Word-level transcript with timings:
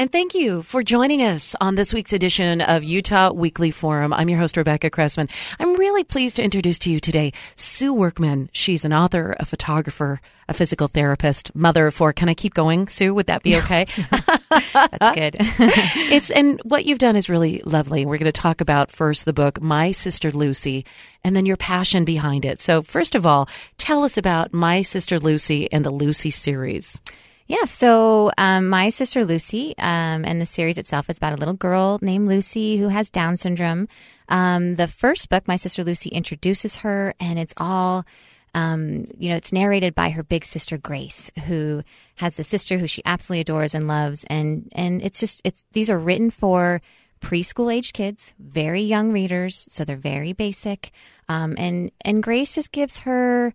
And 0.00 0.12
thank 0.12 0.32
you 0.32 0.62
for 0.62 0.84
joining 0.84 1.22
us 1.22 1.56
on 1.60 1.74
this 1.74 1.92
week's 1.92 2.12
edition 2.12 2.60
of 2.60 2.84
Utah 2.84 3.32
Weekly 3.32 3.72
Forum. 3.72 4.12
I'm 4.12 4.28
your 4.28 4.38
host, 4.38 4.56
Rebecca 4.56 4.90
Cressman. 4.90 5.28
I'm 5.58 5.74
really 5.74 6.04
pleased 6.04 6.36
to 6.36 6.42
introduce 6.44 6.78
to 6.80 6.92
you 6.92 7.00
today 7.00 7.32
Sue 7.56 7.92
Workman. 7.92 8.48
She's 8.52 8.84
an 8.84 8.92
author, 8.92 9.34
a 9.40 9.44
photographer, 9.44 10.20
a 10.48 10.54
physical 10.54 10.86
therapist, 10.86 11.52
mother 11.52 11.88
of 11.88 11.94
four. 11.94 12.12
Can 12.12 12.28
I 12.28 12.34
keep 12.34 12.54
going, 12.54 12.86
Sue? 12.86 13.12
Would 13.12 13.26
that 13.26 13.42
be 13.42 13.56
okay? 13.56 13.86
That's 14.72 15.16
good. 15.16 15.36
it's 15.40 16.30
and 16.30 16.60
what 16.62 16.84
you've 16.84 17.00
done 17.00 17.16
is 17.16 17.28
really 17.28 17.60
lovely. 17.64 18.06
We're 18.06 18.18
going 18.18 18.32
to 18.32 18.40
talk 18.40 18.60
about 18.60 18.92
first 18.92 19.24
the 19.24 19.32
book 19.32 19.60
My 19.60 19.90
Sister 19.90 20.30
Lucy 20.30 20.86
and 21.24 21.34
then 21.34 21.44
your 21.44 21.56
passion 21.56 22.04
behind 22.04 22.44
it. 22.44 22.60
So, 22.60 22.82
first 22.82 23.16
of 23.16 23.26
all, 23.26 23.48
tell 23.78 24.04
us 24.04 24.16
about 24.16 24.54
My 24.54 24.82
Sister 24.82 25.18
Lucy 25.18 25.68
and 25.72 25.84
the 25.84 25.90
Lucy 25.90 26.30
series. 26.30 27.00
Yeah, 27.48 27.64
so 27.64 28.30
um, 28.36 28.68
my 28.68 28.90
sister 28.90 29.24
Lucy, 29.24 29.74
um, 29.78 30.26
and 30.26 30.38
the 30.38 30.44
series 30.44 30.76
itself 30.76 31.08
is 31.08 31.16
about 31.16 31.32
a 31.32 31.36
little 31.36 31.54
girl 31.54 31.98
named 32.02 32.28
Lucy 32.28 32.76
who 32.76 32.88
has 32.88 33.08
Down 33.08 33.38
syndrome. 33.38 33.88
Um, 34.28 34.74
the 34.74 34.86
first 34.86 35.30
book, 35.30 35.48
My 35.48 35.56
Sister 35.56 35.82
Lucy, 35.82 36.10
introduces 36.10 36.76
her, 36.78 37.14
and 37.18 37.38
it's 37.38 37.54
all, 37.56 38.04
um, 38.52 39.06
you 39.18 39.30
know, 39.30 39.36
it's 39.36 39.50
narrated 39.50 39.94
by 39.94 40.10
her 40.10 40.22
big 40.22 40.44
sister 40.44 40.76
Grace, 40.76 41.30
who 41.46 41.82
has 42.16 42.38
a 42.38 42.44
sister 42.44 42.76
who 42.76 42.86
she 42.86 43.00
absolutely 43.06 43.40
adores 43.40 43.74
and 43.74 43.88
loves, 43.88 44.24
and 44.28 44.70
and 44.72 45.00
it's 45.00 45.18
just 45.18 45.40
it's 45.42 45.64
these 45.72 45.88
are 45.88 45.98
written 45.98 46.30
for 46.30 46.82
preschool 47.22 47.74
age 47.74 47.94
kids, 47.94 48.34
very 48.38 48.82
young 48.82 49.10
readers, 49.10 49.64
so 49.70 49.86
they're 49.86 49.96
very 49.96 50.34
basic, 50.34 50.90
um, 51.30 51.54
and 51.56 51.92
and 52.02 52.22
Grace 52.22 52.56
just 52.56 52.72
gives 52.72 52.98
her 52.98 53.54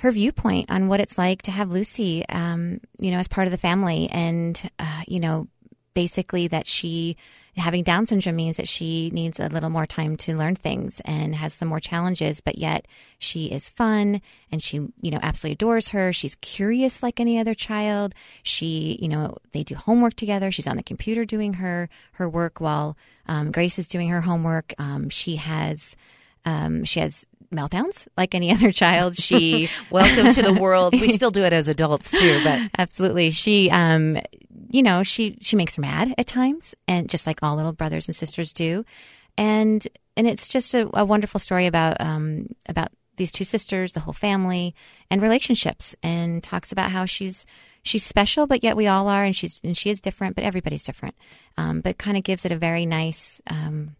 her 0.00 0.10
viewpoint 0.10 0.70
on 0.70 0.88
what 0.88 1.00
it's 1.00 1.18
like 1.18 1.42
to 1.42 1.50
have 1.50 1.70
Lucy, 1.70 2.26
um, 2.28 2.80
you 2.98 3.10
know, 3.10 3.18
as 3.18 3.28
part 3.28 3.46
of 3.46 3.50
the 3.50 3.58
family, 3.58 4.08
and 4.10 4.70
uh, 4.78 5.02
you 5.06 5.20
know, 5.20 5.48
basically 5.94 6.48
that 6.48 6.66
she 6.66 7.16
having 7.56 7.82
Down 7.82 8.06
syndrome 8.06 8.36
means 8.36 8.56
that 8.56 8.68
she 8.68 9.10
needs 9.10 9.38
a 9.38 9.48
little 9.48 9.70
more 9.70 9.86
time 9.86 10.16
to 10.18 10.36
learn 10.36 10.56
things 10.56 11.00
and 11.04 11.34
has 11.34 11.52
some 11.52 11.68
more 11.68 11.80
challenges, 11.80 12.40
but 12.40 12.58
yet 12.58 12.86
she 13.18 13.46
is 13.46 13.68
fun 13.68 14.22
and 14.50 14.62
she, 14.62 14.76
you 15.00 15.10
know, 15.10 15.18
absolutely 15.22 15.54
adores 15.54 15.88
her. 15.90 16.12
She's 16.12 16.36
curious 16.36 17.02
like 17.02 17.20
any 17.20 17.38
other 17.38 17.54
child. 17.54 18.14
She, 18.42 18.98
you 19.02 19.08
know, 19.08 19.36
they 19.52 19.62
do 19.62 19.74
homework 19.74 20.14
together. 20.14 20.50
She's 20.50 20.66
on 20.66 20.76
the 20.76 20.82
computer 20.82 21.24
doing 21.24 21.54
her 21.54 21.88
her 22.12 22.28
work 22.28 22.60
while 22.60 22.96
um, 23.26 23.52
Grace 23.52 23.78
is 23.78 23.88
doing 23.88 24.08
her 24.08 24.22
homework. 24.22 24.72
Um, 24.78 25.10
she 25.10 25.36
has 25.36 25.96
um, 26.44 26.84
she 26.84 27.00
has 27.00 27.26
meltdowns 27.54 28.08
like 28.16 28.34
any 28.34 28.50
other 28.54 28.72
child. 28.72 29.16
She 29.16 29.68
welcome 29.90 30.32
to 30.32 30.42
the 30.42 30.54
world. 30.54 30.98
We 31.00 31.08
still 31.08 31.30
do 31.30 31.44
it 31.44 31.52
as 31.52 31.68
adults 31.68 32.10
too, 32.10 32.42
but 32.44 32.70
absolutely. 32.78 33.30
She, 33.30 33.70
um, 33.70 34.16
you 34.70 34.82
know, 34.82 35.02
she 35.02 35.36
she 35.40 35.56
makes 35.56 35.76
her 35.76 35.82
mad 35.82 36.14
at 36.18 36.26
times, 36.26 36.74
and 36.86 37.08
just 37.08 37.26
like 37.26 37.42
all 37.42 37.56
little 37.56 37.72
brothers 37.72 38.08
and 38.08 38.14
sisters 38.14 38.52
do, 38.52 38.84
and 39.36 39.86
and 40.16 40.26
it's 40.26 40.48
just 40.48 40.74
a, 40.74 40.88
a 40.94 41.04
wonderful 41.04 41.40
story 41.40 41.66
about 41.66 42.00
um, 42.00 42.46
about 42.68 42.88
these 43.16 43.32
two 43.32 43.44
sisters, 43.44 43.92
the 43.92 44.00
whole 44.00 44.14
family, 44.14 44.74
and 45.10 45.20
relationships, 45.20 45.94
and 46.02 46.42
talks 46.42 46.72
about 46.72 46.90
how 46.90 47.04
she's 47.04 47.46
she's 47.82 48.04
special, 48.04 48.46
but 48.46 48.62
yet 48.62 48.76
we 48.76 48.86
all 48.86 49.08
are, 49.08 49.24
and 49.24 49.34
she's 49.34 49.60
and 49.64 49.76
she 49.76 49.90
is 49.90 50.00
different, 50.00 50.34
but 50.34 50.44
everybody's 50.44 50.82
different. 50.82 51.14
Um, 51.56 51.80
but 51.80 51.98
kind 51.98 52.16
of 52.16 52.22
gives 52.22 52.44
it 52.44 52.52
a 52.52 52.56
very 52.56 52.86
nice, 52.86 53.40
um, 53.46 53.96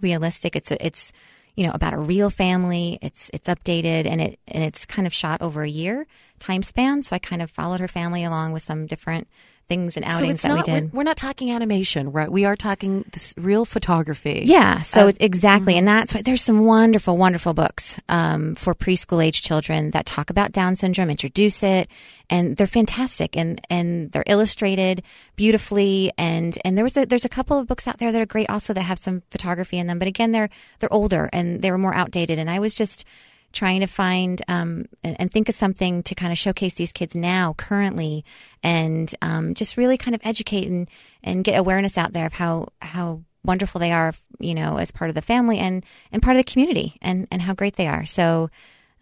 realistic. 0.00 0.56
It's 0.56 0.70
a, 0.70 0.84
it's 0.84 1.12
you 1.60 1.66
know 1.66 1.72
about 1.74 1.92
a 1.92 1.98
real 1.98 2.30
family. 2.30 2.98
It's 3.02 3.30
it's 3.34 3.46
updated 3.46 4.06
and 4.06 4.18
it 4.18 4.40
and 4.48 4.64
it's 4.64 4.86
kind 4.86 5.06
of 5.06 5.12
shot 5.12 5.42
over 5.42 5.62
a 5.62 5.68
year 5.68 6.06
time 6.38 6.62
span. 6.62 7.02
So 7.02 7.14
I 7.14 7.18
kind 7.18 7.42
of 7.42 7.50
followed 7.50 7.80
her 7.80 7.86
family 7.86 8.24
along 8.24 8.52
with 8.52 8.62
some 8.62 8.86
different 8.86 9.28
things 9.70 9.96
and 9.96 10.04
outings 10.04 10.40
so 10.40 10.48
that 10.48 10.54
not, 10.56 10.66
we 10.66 10.72
did. 10.72 10.92
We're, 10.92 10.98
we're, 10.98 11.02
not 11.04 11.16
talking 11.16 11.52
animation, 11.52 12.10
right? 12.10 12.30
We 12.30 12.44
are 12.44 12.56
talking 12.56 13.04
real 13.38 13.64
photography. 13.64 14.42
Yeah. 14.44 14.82
So 14.82 15.08
uh, 15.08 15.12
exactly, 15.20 15.74
mm-hmm. 15.74 15.78
and 15.78 15.88
that's 15.88 16.12
why 16.12 16.22
there's 16.22 16.42
some 16.42 16.66
wonderful, 16.66 17.16
wonderful 17.16 17.54
books 17.54 18.00
um, 18.08 18.56
for 18.56 18.74
preschool 18.74 19.24
age 19.24 19.42
children 19.42 19.92
that 19.92 20.06
talk 20.06 20.28
about 20.28 20.50
Down 20.50 20.74
syndrome, 20.74 21.08
introduce 21.08 21.62
it, 21.62 21.88
and 22.28 22.56
they're 22.56 22.66
fantastic, 22.66 23.36
and 23.36 23.60
and 23.70 24.10
they're 24.10 24.24
illustrated 24.26 25.04
beautifully, 25.36 26.12
and 26.18 26.58
and 26.64 26.76
there 26.76 26.84
was 26.84 26.96
a, 26.96 27.06
there's 27.06 27.24
a 27.24 27.30
couple 27.30 27.56
of 27.56 27.68
books 27.68 27.86
out 27.86 27.98
there 27.98 28.10
that 28.10 28.20
are 28.20 28.26
great 28.26 28.50
also 28.50 28.72
that 28.72 28.82
have 28.82 28.98
some 28.98 29.22
photography 29.30 29.78
in 29.78 29.86
them, 29.86 30.00
but 30.00 30.08
again, 30.08 30.32
they're 30.32 30.50
they're 30.80 30.92
older 30.92 31.30
and 31.32 31.62
they 31.62 31.70
were 31.70 31.78
more 31.78 31.94
outdated, 31.94 32.40
and 32.40 32.50
I 32.50 32.58
was 32.58 32.74
just 32.74 33.04
trying 33.52 33.80
to 33.80 33.86
find 33.86 34.42
um, 34.48 34.86
and, 35.02 35.16
and, 35.20 35.30
think 35.30 35.48
of 35.48 35.54
something 35.54 36.02
to 36.04 36.14
kind 36.14 36.32
of 36.32 36.38
showcase 36.38 36.74
these 36.74 36.92
kids 36.92 37.14
now, 37.14 37.54
currently, 37.54 38.24
and 38.62 39.14
um, 39.22 39.54
just 39.54 39.76
really 39.76 39.98
kind 39.98 40.14
of 40.14 40.20
educate 40.24 40.68
and, 40.68 40.88
and 41.22 41.44
get 41.44 41.58
awareness 41.58 41.98
out 41.98 42.12
there 42.12 42.26
of 42.26 42.34
how 42.34 42.68
how 42.80 43.22
wonderful 43.44 43.80
they 43.80 43.92
are, 43.92 44.14
you 44.38 44.54
know, 44.54 44.76
as 44.76 44.90
part 44.90 45.10
of 45.10 45.14
the 45.14 45.22
family 45.22 45.58
and 45.58 45.84
and 46.12 46.22
part 46.22 46.36
of 46.36 46.44
the 46.44 46.52
community, 46.52 46.96
and 47.02 47.26
and 47.30 47.42
how 47.42 47.54
great 47.54 47.76
they 47.76 47.88
are. 47.88 48.04
So, 48.06 48.50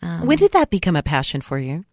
um, 0.02 0.26
when 0.26 0.38
did 0.38 0.52
that 0.52 0.70
become 0.70 0.96
a 0.96 1.02
passion 1.02 1.40
for 1.40 1.58
you? 1.58 1.84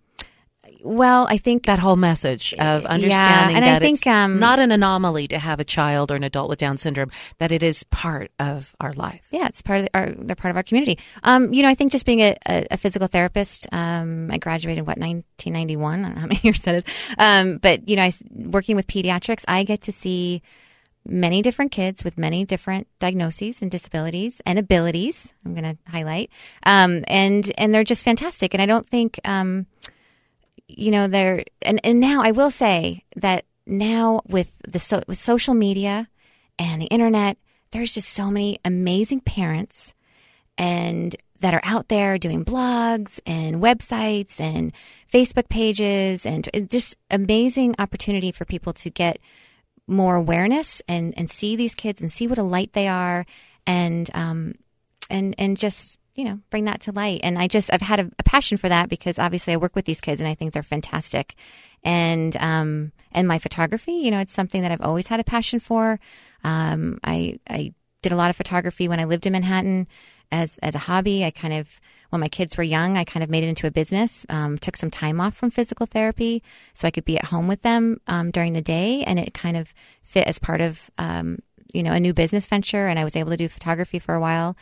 Well, 0.85 1.25
I 1.28 1.38
think 1.38 1.66
that 1.66 1.79
whole 1.79 1.96
message 1.96 2.53
of 2.53 2.85
understanding 2.85 3.09
yeah, 3.09 3.57
and 3.57 3.66
that 3.66 3.78
I 3.78 3.79
think, 3.79 3.97
it's 3.97 4.07
um, 4.07 4.38
not 4.38 4.59
an 4.59 4.72
anomaly 4.72 5.28
to 5.29 5.40
have 5.40 5.59
a 5.59 5.63
child 5.63 6.12
or 6.12 6.16
an 6.16 6.23
adult 6.23 6.47
with 6.47 6.59
Down 6.59 6.78
syndrome; 6.78 7.09
that 7.40 7.51
it 7.51 7.63
is 7.63 7.84
part 7.85 8.31
of 8.38 8.75
our 8.79 8.94
life. 8.94 9.25
Yeah, 9.31 9.47
it's 9.47 9.63
part 9.63 9.81
of 9.81 9.88
our 9.95 10.12
they're 10.16 10.35
part 10.35 10.51
of 10.51 10.57
our 10.57 10.63
community. 10.63 11.00
Um, 11.24 11.51
you 11.56 11.63
know, 11.63 11.69
I 11.69 11.74
think 11.74 11.91
just 11.91 12.06
being 12.06 12.19
a, 12.19 12.38
a, 12.47 12.68
a 12.69 12.78
physical 12.78 13.07
therapist, 13.07 13.66
um, 13.72 14.29
I 14.31 14.38
graduated 14.38 14.85
what 14.85 15.00
1991. 15.00 16.00
I 16.00 16.07
don't 16.07 16.16
know 16.16 16.22
how 16.22 16.28
many 16.28 16.40
years 16.44 16.62
that 16.62 16.75
is, 16.75 16.84
um, 17.18 17.57
but 17.57 17.90
you 17.90 17.95
know, 17.95 18.03
I 18.03 18.12
working 18.29 18.75
with 18.75 18.85
pediatrics, 18.85 19.44
I 19.47 19.63
get 19.63 19.81
to 19.81 19.91
see 19.91 20.44
many 21.03 21.41
different 21.41 21.72
kids 21.72 22.03
with 22.03 22.19
many 22.19 22.45
different 22.45 22.88
diagnoses 23.00 23.63
and 23.63 23.72
disabilities 23.72 24.40
and 24.45 24.59
abilities. 24.59 25.34
I'm 25.44 25.56
going 25.56 25.75
to 25.75 25.91
highlight, 25.91 26.29
um, 26.63 27.03
and 27.07 27.51
and 27.57 27.74
they're 27.74 27.84
just 27.84 28.03
fantastic. 28.03 28.53
And 28.53 28.62
I 28.62 28.68
don't 28.68 28.88
think 28.88 29.19
um, 29.25 29.66
you 30.67 30.91
know, 30.91 31.07
there 31.07 31.43
and, 31.61 31.79
and 31.83 31.99
now 31.99 32.21
I 32.21 32.31
will 32.31 32.49
say 32.49 33.03
that 33.15 33.45
now 33.65 34.21
with 34.27 34.53
the 34.67 34.79
so, 34.79 35.03
with 35.07 35.17
social 35.17 35.53
media 35.53 36.07
and 36.57 36.81
the 36.81 36.88
internet, 36.88 37.38
there's 37.71 37.94
just 37.94 38.09
so 38.09 38.29
many 38.31 38.59
amazing 38.63 39.21
parents 39.21 39.94
and 40.57 41.15
that 41.41 41.53
are 41.53 41.62
out 41.63 41.89
there 41.89 42.17
doing 42.17 42.45
blogs 42.45 43.19
and 43.25 43.57
websites 43.57 44.39
and 44.39 44.71
Facebook 45.12 45.50
pages 45.50 46.25
and 46.25 46.50
just 46.69 46.97
amazing 47.11 47.75
opportunity 47.77 48.31
for 48.31 48.45
people 48.45 48.73
to 48.73 48.89
get 48.89 49.19
more 49.88 50.15
awareness 50.15 50.81
and, 50.88 51.13
and 51.18 51.29
see 51.29 51.56
these 51.56 51.75
kids 51.75 52.01
and 52.01 52.11
see 52.11 52.27
what 52.27 52.38
a 52.38 52.44
light 52.44 52.73
they 52.73 52.88
are 52.88 53.25
and 53.68 54.09
um 54.13 54.53
and 55.09 55.35
and 55.38 55.57
just 55.57 55.97
you 56.15 56.23
know, 56.23 56.39
bring 56.50 56.63
that 56.63 56.79
to 56.81 56.91
light. 56.94 57.19
And 57.23 57.38
I 57.38 57.47
just, 57.47 57.71
I've 57.71 57.81
had 57.81 58.00
a, 58.00 58.09
a, 58.17 58.23
passion 58.23 58.57
for 58.57 58.69
that 58.69 58.89
because 58.89 59.19
obviously 59.19 59.53
I 59.53 59.57
work 59.57 59.75
with 59.75 59.85
these 59.85 60.01
kids 60.01 60.21
and 60.21 60.29
I 60.29 60.33
think 60.33 60.53
they're 60.53 60.63
fantastic. 60.63 61.35
And, 61.83 62.35
um, 62.38 62.94
and 63.12 63.27
my 63.27 63.38
photography, 63.38 63.91
you 63.91 64.12
know, 64.12 64.19
it's 64.19 64.31
something 64.31 64.62
that 64.62 64.71
I've 64.71 64.81
always 64.81 65.07
had 65.07 65.19
a 65.19 65.25
passion 65.25 65.59
for. 65.59 66.00
Um, 66.44 67.00
I, 67.03 67.39
I 67.50 67.73
did 68.01 68.13
a 68.13 68.15
lot 68.15 68.29
of 68.29 68.35
photography 68.35 68.88
when 68.88 69.00
I 69.00 69.03
lived 69.03 69.25
in 69.25 69.33
Manhattan 69.33 69.88
as, 70.31 70.57
as 70.59 70.73
a 70.73 70.79
hobby. 70.79 71.25
I 71.25 71.31
kind 71.31 71.53
of, 71.53 71.81
when 72.09 72.21
my 72.21 72.29
kids 72.29 72.56
were 72.56 72.63
young, 72.63 72.97
I 72.97 73.03
kind 73.03 73.23
of 73.23 73.29
made 73.29 73.44
it 73.44 73.47
into 73.47 73.68
a 73.68 73.71
business. 73.71 74.25
Um, 74.29 74.57
took 74.57 74.77
some 74.77 74.91
time 74.91 75.19
off 75.19 75.35
from 75.35 75.51
physical 75.51 75.85
therapy 75.85 76.44
so 76.73 76.88
I 76.88 76.91
could 76.91 77.06
be 77.06 77.18
at 77.18 77.25
home 77.25 77.47
with 77.47 77.61
them 77.61 78.00
um, 78.07 78.31
during 78.31 78.53
the 78.53 78.61
day, 78.61 79.03
and 79.03 79.19
it 79.19 79.33
kind 79.33 79.57
of 79.57 79.73
fit 80.01 80.27
as 80.27 80.39
part 80.39 80.61
of 80.61 80.89
um, 80.97 81.39
you 81.73 81.83
know 81.83 81.91
a 81.91 82.00
new 82.00 82.13
business 82.13 82.45
venture. 82.47 82.88
And 82.88 82.97
I 82.97 83.03
was 83.03 83.15
able 83.15 83.31
to 83.31 83.38
do 83.38 83.50
photography 83.50 84.00
for 84.00 84.15
a 84.15 84.19
while. 84.19 84.56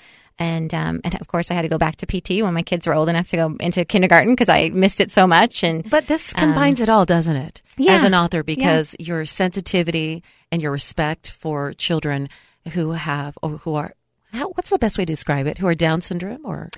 And 0.44 0.74
um, 0.74 1.00
and 1.06 1.16
of 1.22 1.28
course, 1.28 1.51
I 1.51 1.54
had 1.54 1.62
to 1.62 1.69
go 1.69 1.78
back 1.78 1.95
to 1.98 2.06
PT 2.06 2.44
when 2.44 2.54
my 2.54 2.63
kids 2.63 2.86
were 2.86 2.94
old 2.94 3.07
enough 3.07 3.30
to 3.30 3.38
go 3.38 3.56
into 3.62 3.86
kindergarten 3.86 4.34
because 4.34 4.50
I 4.50 4.69
missed 4.69 5.00
it 5.00 5.10
so 5.10 5.25
much. 5.25 5.63
And 5.63 5.90
But 5.90 6.07
this 6.07 6.34
combines 6.34 6.81
it 6.81 6.90
all, 6.90 7.06
doesn't 7.06 7.38
it? 7.38 7.62
yeah. 7.78 7.94
As 7.94 8.04
an 8.04 8.13
author, 8.13 8.44
because 8.44 8.94
your 9.00 9.24
sensitivity 9.25 10.22
and 10.51 10.62
your 10.62 10.74
respect 10.74 11.31
for 11.31 11.72
children 11.74 12.28
who 12.74 12.92
have 12.92 13.38
or 13.42 13.51
who 13.60 13.75
are 13.75 13.94
how, 14.34 14.50
what's 14.50 14.69
the 14.72 14.80
best 14.80 14.98
way 14.98 15.06
to 15.06 15.13
describe 15.13 15.48
it? 15.48 15.60
Who 15.60 15.68
are 15.68 15.75
Down 15.75 16.01
syndrome 16.01 16.45
or 16.45 16.69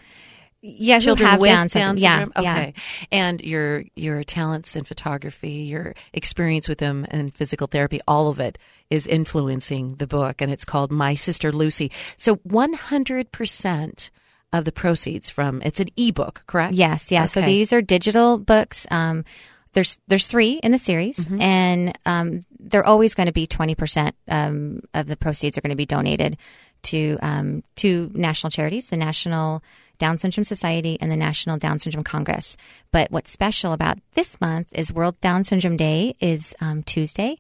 yeah, 0.68 1.00
children 1.00 1.30
have 1.30 1.40
with 1.40 1.50
Down 1.52 1.70
syndrome. 1.70 1.98
syndrome? 2.00 2.32
Yeah, 2.36 2.52
Okay. 2.52 2.74
And 3.12 3.42
your 3.42 3.84
your 3.96 4.24
talents 4.24 4.76
in 4.76 4.84
photography, 4.84 5.52
your 5.70 5.94
experience 6.14 6.68
with 6.68 6.80
them 6.80 7.06
and 7.12 7.34
physical 7.34 7.68
therapy, 7.68 8.00
all 8.08 8.30
of 8.30 8.40
it 8.40 8.58
is 8.90 9.06
influencing 9.08 9.96
the 9.96 10.08
book 10.08 10.42
and 10.42 10.52
it's 10.52 10.66
called 10.66 10.92
My 10.92 11.14
Sister 11.16 11.52
Lucy. 11.52 11.92
So 12.18 12.38
100% 12.38 14.10
of 14.54 14.66
the 14.66 14.72
proceeds 14.72 15.30
from 15.30 15.62
it's 15.64 15.80
an 15.80 15.90
ebook, 15.98 16.44
correct? 16.48 16.74
Yes, 16.74 17.12
yeah. 17.12 17.26
So 17.26 17.42
these 17.42 17.74
are 17.74 17.82
digital 17.82 18.38
books. 18.38 18.88
Um, 18.90 19.26
there's 19.74 20.00
there's 20.08 20.28
three 20.28 20.54
in 20.64 20.72
the 20.72 20.78
series, 20.78 21.18
Mm-hmm. 21.20 21.42
and 21.42 21.98
um, 22.06 22.40
they're 22.60 22.86
always 22.86 23.14
going 23.14 23.28
to 23.28 23.34
be 23.34 23.46
twenty 23.48 23.76
percent 23.76 24.16
um, 24.30 24.82
of 24.94 25.08
the 25.08 25.18
proceeds 25.18 25.58
are 25.58 25.62
going 25.62 25.72
to 25.72 25.76
be 25.76 25.86
donated 25.86 26.38
to 26.84 27.18
um, 27.22 27.64
two 27.76 28.10
national 28.14 28.52
charities, 28.52 28.88
the 28.90 28.96
National 28.98 29.62
Down 29.98 30.18
Syndrome 30.18 30.44
Society 30.44 30.98
and 31.00 31.12
the 31.12 31.18
National 31.18 31.58
Down 31.58 31.80
Syndrome 31.80 32.04
Congress. 32.04 32.58
But 32.92 33.12
what's 33.12 33.32
special 33.32 33.74
about 33.74 33.98
this 34.14 34.40
month 34.40 34.70
is 34.74 34.94
World 34.94 35.20
Down 35.20 35.44
Syndrome 35.44 35.78
Day 35.78 36.16
is 36.20 36.56
um, 36.62 36.84
Tuesday, 36.84 37.40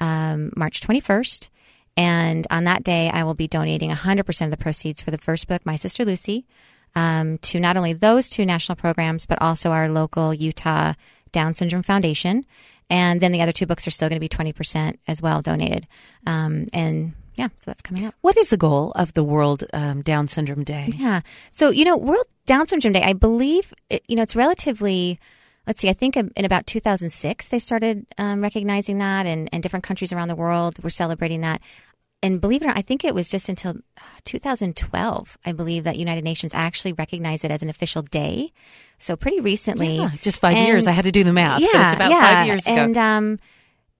um, 0.00 0.52
March 0.56 0.80
twenty 0.80 1.00
first. 1.00 1.50
And 1.96 2.46
on 2.50 2.64
that 2.64 2.84
day, 2.84 3.10
I 3.10 3.24
will 3.24 3.34
be 3.34 3.46
donating 3.46 3.90
100% 3.90 4.44
of 4.44 4.50
the 4.50 4.56
proceeds 4.56 5.02
for 5.02 5.10
the 5.10 5.18
first 5.18 5.46
book, 5.46 5.66
My 5.66 5.76
Sister 5.76 6.04
Lucy, 6.04 6.46
um, 6.94 7.38
to 7.38 7.60
not 7.60 7.76
only 7.76 7.92
those 7.92 8.28
two 8.28 8.46
national 8.46 8.76
programs, 8.76 9.26
but 9.26 9.40
also 9.42 9.70
our 9.70 9.90
local 9.90 10.32
Utah 10.32 10.94
Down 11.32 11.54
Syndrome 11.54 11.82
Foundation. 11.82 12.46
And 12.88 13.20
then 13.20 13.32
the 13.32 13.40
other 13.40 13.52
two 13.52 13.66
books 13.66 13.86
are 13.86 13.90
still 13.90 14.08
going 14.08 14.20
to 14.20 14.20
be 14.20 14.28
20% 14.28 14.98
as 15.06 15.22
well 15.22 15.42
donated. 15.42 15.86
Um, 16.26 16.68
and 16.72 17.14
yeah, 17.34 17.48
so 17.56 17.64
that's 17.66 17.82
coming 17.82 18.04
up. 18.06 18.14
What 18.20 18.36
is 18.36 18.50
the 18.50 18.56
goal 18.56 18.92
of 18.92 19.12
the 19.14 19.24
World 19.24 19.64
um, 19.72 20.02
Down 20.02 20.28
Syndrome 20.28 20.64
Day? 20.64 20.92
Yeah. 20.96 21.22
So, 21.50 21.70
you 21.70 21.84
know, 21.84 21.96
World 21.96 22.26
Down 22.46 22.66
Syndrome 22.66 22.92
Day, 22.92 23.02
I 23.02 23.12
believe, 23.12 23.72
it, 23.90 24.02
you 24.08 24.16
know, 24.16 24.22
it's 24.22 24.36
relatively, 24.36 25.18
let's 25.66 25.80
see, 25.80 25.88
I 25.88 25.92
think 25.94 26.16
in 26.16 26.30
about 26.44 26.66
2006, 26.66 27.48
they 27.48 27.58
started 27.58 28.06
um, 28.18 28.42
recognizing 28.42 28.98
that, 28.98 29.26
and, 29.26 29.48
and 29.52 29.62
different 29.62 29.84
countries 29.84 30.12
around 30.12 30.28
the 30.28 30.36
world 30.36 30.82
were 30.82 30.90
celebrating 30.90 31.40
that. 31.42 31.60
And 32.24 32.40
believe 32.40 32.62
it 32.62 32.66
or 32.66 32.68
not, 32.68 32.78
I 32.78 32.82
think 32.82 33.04
it 33.04 33.16
was 33.16 33.28
just 33.28 33.48
until 33.48 33.72
uh, 33.98 34.02
2012, 34.24 35.38
I 35.44 35.52
believe, 35.52 35.84
that 35.84 35.96
United 35.96 36.22
Nations 36.22 36.54
actually 36.54 36.92
recognized 36.92 37.44
it 37.44 37.50
as 37.50 37.62
an 37.62 37.68
official 37.68 38.02
day. 38.02 38.52
So 38.98 39.16
pretty 39.16 39.40
recently. 39.40 39.96
Yeah, 39.96 40.10
just 40.20 40.40
five 40.40 40.56
And- 40.56 40.66
years. 40.68 40.86
I 40.86 40.92
had 40.92 41.04
to 41.06 41.10
do 41.10 41.24
the 41.24 41.32
math. 41.32 41.60
Yeah, 41.60 41.68
but 41.72 41.82
it's 41.82 41.94
about 41.94 42.10
yeah. 42.12 42.20
five 42.20 42.46
years 42.46 42.66
ago. 42.66 42.76
And 42.76 42.96
um, 42.96 43.38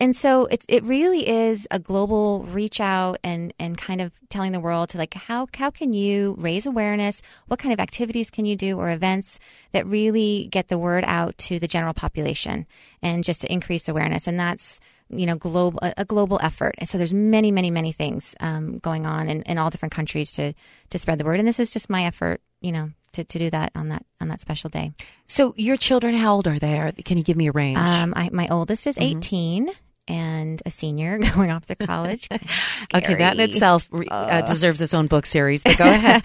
and 0.03 0.17
so 0.17 0.47
it 0.47 0.65
it 0.69 0.83
really 0.83 1.29
is 1.29 1.69
a 1.71 1.79
global 1.79 2.43
reach 2.51 2.81
out 2.81 3.19
and 3.23 3.55
and 3.61 3.79
kind 3.79 4.01
of 4.01 4.11
telling 4.29 4.51
the 4.51 4.59
world 4.59 4.89
to 4.91 4.99
like 4.99 5.15
how 5.15 5.47
how 5.55 5.71
can 5.71 5.93
you 5.93 6.35
raise 6.39 6.67
awareness? 6.67 7.23
What 7.47 7.61
kind 7.61 7.73
of 7.73 7.79
activities 7.79 8.29
can 8.29 8.45
you 8.45 8.57
do 8.57 8.79
or 8.79 8.91
events 8.91 9.39
that 9.71 9.87
really 9.87 10.49
get 10.51 10.67
the 10.67 10.77
word 10.77 11.05
out 11.07 11.39
to 11.47 11.61
the 11.61 11.69
general 11.69 11.95
population 11.95 12.67
and 13.01 13.23
just 13.23 13.43
to 13.43 13.53
increase 13.53 13.89
awareness? 13.89 14.27
And 14.27 14.41
that's 14.41 14.81
you 15.09 15.25
know 15.25 15.37
global 15.37 15.79
a 15.97 16.05
global 16.05 16.41
effort. 16.43 16.75
And 16.79 16.89
so 16.89 16.99
there's 16.99 17.15
many 17.15 17.53
many 17.53 17.71
many 17.71 17.93
things 17.93 18.35
um, 18.41 18.79
going 18.79 19.07
on 19.07 19.29
in, 19.29 19.43
in 19.43 19.57
all 19.57 19.71
different 19.71 19.93
countries 19.95 20.33
to 20.33 20.53
to 20.91 20.99
spread 20.99 21.19
the 21.19 21.25
word. 21.25 21.39
And 21.39 21.47
this 21.47 21.61
is 21.61 21.71
just 21.71 21.89
my 21.89 22.05
effort, 22.05 22.41
you 22.61 22.73
know. 22.73 22.91
To, 23.17 23.25
to 23.25 23.39
do 23.39 23.51
that 23.51 23.73
on 23.75 23.91
that 23.91 24.07
on 24.23 24.29
that 24.29 24.41
special 24.41 24.71
day. 24.71 24.95
so 25.27 25.53
your 25.59 25.77
children, 25.77 26.15
how 26.15 26.35
old 26.37 26.49
are 26.49 26.59
they? 26.59 26.93
Can 27.05 27.19
you 27.19 27.23
give 27.23 27.37
me 27.37 27.47
a 27.47 27.53
range? 27.53 27.77
Um, 27.77 28.15
I, 28.17 28.31
my 28.33 28.49
oldest 28.49 28.87
is 28.87 28.97
Mm-hmm. 28.97 29.19
18 29.19 29.71
and 30.09 30.63
a 30.67 30.71
senior 30.71 31.19
going 31.35 31.51
off 31.51 31.67
to 31.67 31.75
college. 31.75 32.29
Okay, 32.95 33.15
that 33.15 33.35
in 33.35 33.41
itself 33.41 33.89
re- 33.91 34.07
uh, 34.11 34.43
deserves 34.43 34.83
its 34.83 34.93
own 34.93 35.07
book 35.07 35.25
series. 35.25 35.63
But 35.63 35.79
go 35.79 35.89
ahead. 35.89 36.21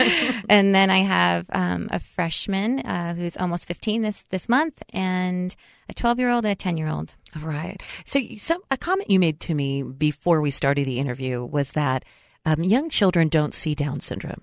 and 0.49 0.75
then 0.75 0.89
I 0.89 0.99
have 1.03 1.45
um, 1.53 1.87
a 1.91 1.99
freshman 1.99 2.79
uh, 2.79 3.13
who's 3.13 3.37
almost 3.37 3.67
15 3.69 4.01
this 4.01 4.23
this 4.23 4.49
month, 4.49 4.83
and 4.91 5.55
a 5.87 5.93
12 5.93 6.19
year 6.19 6.29
old 6.29 6.43
and 6.43 6.51
a 6.51 6.55
10 6.55 6.75
year 6.75 6.89
old. 6.89 7.15
All 7.37 7.47
right. 7.47 7.81
So, 8.05 8.19
some 8.37 8.61
a 8.69 8.75
comment 8.75 9.09
you 9.09 9.17
made 9.19 9.39
to 9.41 9.53
me 9.55 9.81
before 9.81 10.41
we 10.41 10.51
started 10.51 10.85
the 10.85 10.99
interview 10.99 11.45
was 11.45 11.71
that 11.71 12.03
um, 12.45 12.63
young 12.63 12.89
children 12.89 13.29
don't 13.29 13.53
see 13.53 13.73
Down 13.75 14.01
syndrome. 14.01 14.41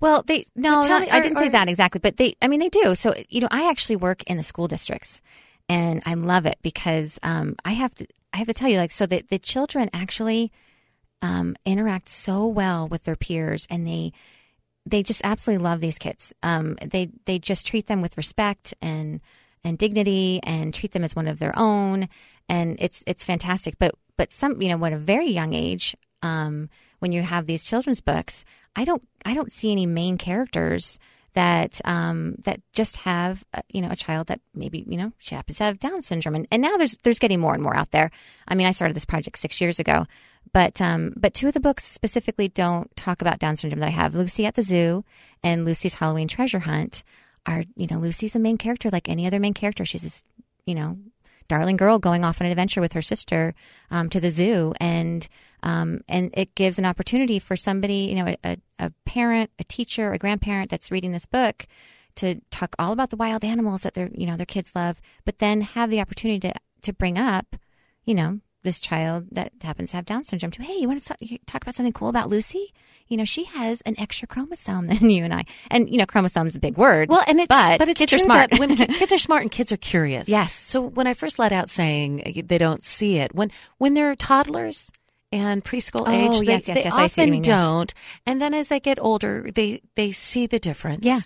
Well, 0.00 0.24
they 0.26 0.46
no, 0.56 0.82
not, 0.82 1.02
me, 1.02 1.10
I 1.10 1.20
didn't 1.20 1.38
say 1.38 1.48
that 1.50 1.68
exactly, 1.68 2.00
but 2.00 2.16
they, 2.16 2.34
I 2.42 2.48
mean, 2.48 2.58
they 2.58 2.68
do. 2.68 2.94
So 2.94 3.14
you 3.28 3.40
know, 3.40 3.48
I 3.50 3.70
actually 3.70 3.96
work 3.96 4.22
in 4.24 4.36
the 4.36 4.42
school 4.42 4.66
districts, 4.66 5.22
and 5.68 6.02
I 6.04 6.14
love 6.14 6.44
it 6.44 6.58
because 6.60 7.20
um, 7.22 7.54
I 7.64 7.72
have 7.72 7.94
to, 7.94 8.06
I 8.32 8.38
have 8.38 8.46
to 8.46 8.54
tell 8.54 8.68
you, 8.68 8.78
like, 8.78 8.92
so 8.92 9.06
the 9.06 9.22
the 9.28 9.38
children 9.38 9.90
actually 9.92 10.52
um, 11.20 11.56
interact 11.64 12.08
so 12.08 12.46
well 12.46 12.88
with 12.88 13.04
their 13.04 13.16
peers, 13.16 13.66
and 13.70 13.86
they 13.86 14.12
they 14.84 15.02
just 15.02 15.20
absolutely 15.24 15.64
love 15.64 15.80
these 15.80 15.98
kids. 15.98 16.32
Um, 16.42 16.76
they 16.84 17.10
they 17.26 17.38
just 17.38 17.66
treat 17.66 17.86
them 17.86 18.02
with 18.02 18.16
respect 18.16 18.74
and 18.82 19.20
and 19.64 19.78
dignity, 19.78 20.40
and 20.42 20.74
treat 20.74 20.92
them 20.92 21.04
as 21.04 21.14
one 21.14 21.28
of 21.28 21.38
their 21.38 21.56
own, 21.56 22.08
and 22.48 22.76
it's 22.80 23.04
it's 23.06 23.24
fantastic. 23.24 23.78
But 23.78 23.94
but 24.16 24.32
some 24.32 24.60
you 24.60 24.68
know, 24.68 24.84
at 24.84 24.92
a 24.92 24.98
very 24.98 25.30
young 25.30 25.52
age, 25.54 25.96
um, 26.22 26.68
when 26.98 27.12
you 27.12 27.22
have 27.22 27.46
these 27.46 27.64
children's 27.64 28.00
books, 28.00 28.44
I 28.74 28.84
don't 28.84 29.06
I 29.24 29.34
don't 29.34 29.52
see 29.52 29.70
any 29.70 29.86
main 29.86 30.18
characters 30.18 30.98
that 31.34 31.80
um, 31.84 32.36
that 32.44 32.60
just 32.72 32.98
have 32.98 33.44
uh, 33.54 33.62
you 33.70 33.80
know 33.80 33.90
a 33.90 33.96
child 33.96 34.26
that 34.26 34.40
maybe 34.54 34.84
you 34.86 34.96
know 34.96 35.12
she 35.18 35.34
happens 35.34 35.58
to 35.58 35.64
have 35.64 35.80
Down 35.80 36.02
syndrome, 36.02 36.34
and, 36.34 36.48
and 36.50 36.62
now 36.62 36.76
there's 36.76 36.96
there's 37.02 37.18
getting 37.18 37.40
more 37.40 37.54
and 37.54 37.62
more 37.62 37.76
out 37.76 37.90
there. 37.90 38.10
I 38.46 38.54
mean, 38.54 38.66
I 38.66 38.70
started 38.70 38.94
this 38.94 39.04
project 39.04 39.38
six 39.38 39.60
years 39.60 39.78
ago, 39.78 40.06
but 40.52 40.80
um, 40.80 41.14
but 41.16 41.34
two 41.34 41.48
of 41.48 41.54
the 41.54 41.60
books 41.60 41.84
specifically 41.84 42.48
don't 42.48 42.94
talk 42.96 43.22
about 43.22 43.38
Down 43.38 43.56
syndrome 43.56 43.80
that 43.80 43.88
I 43.88 43.92
have. 43.92 44.14
Lucy 44.14 44.46
at 44.46 44.54
the 44.54 44.62
Zoo 44.62 45.04
and 45.42 45.64
Lucy's 45.64 45.94
Halloween 45.94 46.28
Treasure 46.28 46.60
Hunt 46.60 47.02
are 47.46 47.64
you 47.76 47.86
know 47.90 47.98
Lucy's 47.98 48.36
a 48.36 48.38
main 48.38 48.58
character 48.58 48.90
like 48.90 49.08
any 49.08 49.26
other 49.26 49.40
main 49.40 49.54
character. 49.54 49.84
She's 49.84 50.02
this 50.02 50.24
you 50.66 50.74
know 50.74 50.98
darling 51.48 51.76
girl 51.76 51.98
going 51.98 52.24
off 52.24 52.40
on 52.40 52.46
an 52.46 52.50
adventure 52.52 52.80
with 52.80 52.92
her 52.92 53.02
sister 53.02 53.54
um, 53.90 54.08
to 54.08 54.20
the 54.20 54.30
zoo 54.30 54.72
and 54.80 55.28
um, 55.62 56.00
and 56.08 56.30
it 56.34 56.54
gives 56.54 56.78
an 56.78 56.84
opportunity 56.84 57.38
for 57.38 57.56
somebody 57.56 58.06
you 58.10 58.14
know 58.14 58.34
a, 58.44 58.56
a 58.78 58.92
parent 59.04 59.50
a 59.58 59.64
teacher 59.64 60.12
a 60.12 60.18
grandparent 60.18 60.70
that's 60.70 60.90
reading 60.90 61.12
this 61.12 61.26
book 61.26 61.66
to 62.16 62.40
talk 62.50 62.74
all 62.78 62.92
about 62.92 63.10
the 63.10 63.16
wild 63.16 63.44
animals 63.44 63.82
that 63.82 63.94
their 63.94 64.10
you 64.14 64.26
know 64.26 64.36
their 64.36 64.46
kids 64.46 64.72
love 64.74 65.00
but 65.24 65.38
then 65.38 65.60
have 65.60 65.90
the 65.90 66.00
opportunity 66.00 66.40
to 66.40 66.54
to 66.82 66.92
bring 66.92 67.18
up 67.18 67.56
you 68.04 68.14
know 68.14 68.40
this 68.64 68.78
child 68.78 69.26
that 69.32 69.52
happens 69.62 69.90
to 69.90 69.96
have 69.96 70.06
down 70.06 70.24
syndrome 70.24 70.50
to 70.50 70.62
hey 70.62 70.76
you 70.76 70.86
want 70.86 71.00
to 71.00 71.38
talk, 71.46 71.62
about 71.62 71.74
something 71.74 71.92
cool 71.92 72.08
about 72.08 72.28
lucy 72.28 72.72
you 73.08 73.16
know 73.16 73.24
she 73.24 73.44
has 73.44 73.80
an 73.82 73.94
extra 73.98 74.26
chromosome 74.28 74.86
than 74.86 75.10
you 75.10 75.24
and 75.24 75.34
i 75.34 75.44
and 75.70 75.90
you 75.90 75.98
know 75.98 76.06
chromosome 76.06 76.46
is 76.46 76.54
a 76.54 76.60
big 76.60 76.76
word 76.76 77.08
Well, 77.08 77.24
and 77.26 77.40
it's 77.40 77.48
but, 77.48 77.78
but, 77.78 77.88
it's 77.88 77.98
kids 77.98 78.10
true 78.10 78.20
are 78.20 78.24
smart 78.24 78.50
that 78.50 78.60
when 78.60 78.76
kids 78.76 79.12
are 79.12 79.18
smart 79.18 79.42
and 79.42 79.50
kids 79.50 79.72
are 79.72 79.76
curious. 79.76 80.28
Yes. 80.32 80.54
So 80.64 80.80
when 80.80 81.06
I 81.06 81.14
first 81.14 81.38
let 81.38 81.52
out 81.52 81.68
saying 81.68 82.44
they 82.46 82.56
don't 82.56 82.82
see 82.82 83.18
it 83.18 83.34
when 83.34 83.50
when 83.78 83.94
they're 83.94 84.16
toddlers 84.16 84.90
and 85.32 85.64
preschool 85.64 86.04
Oh, 86.06 86.10
age, 86.10 86.40
they, 86.40 86.52
yes, 86.52 86.68
yes, 86.68 86.76
they 86.76 86.84
yes, 86.84 86.92
I 86.92 87.06
see 87.06 87.22
what 87.22 87.28
often 87.28 87.34
you 87.34 87.42
don't, 87.42 87.94
and 88.26 88.40
then 88.40 88.54
as 88.54 88.68
they 88.68 88.80
get 88.80 89.00
older, 89.00 89.48
they 89.54 89.80
they 89.96 90.12
see 90.12 90.46
the 90.46 90.58
difference. 90.58 91.04
Yeah. 91.04 91.20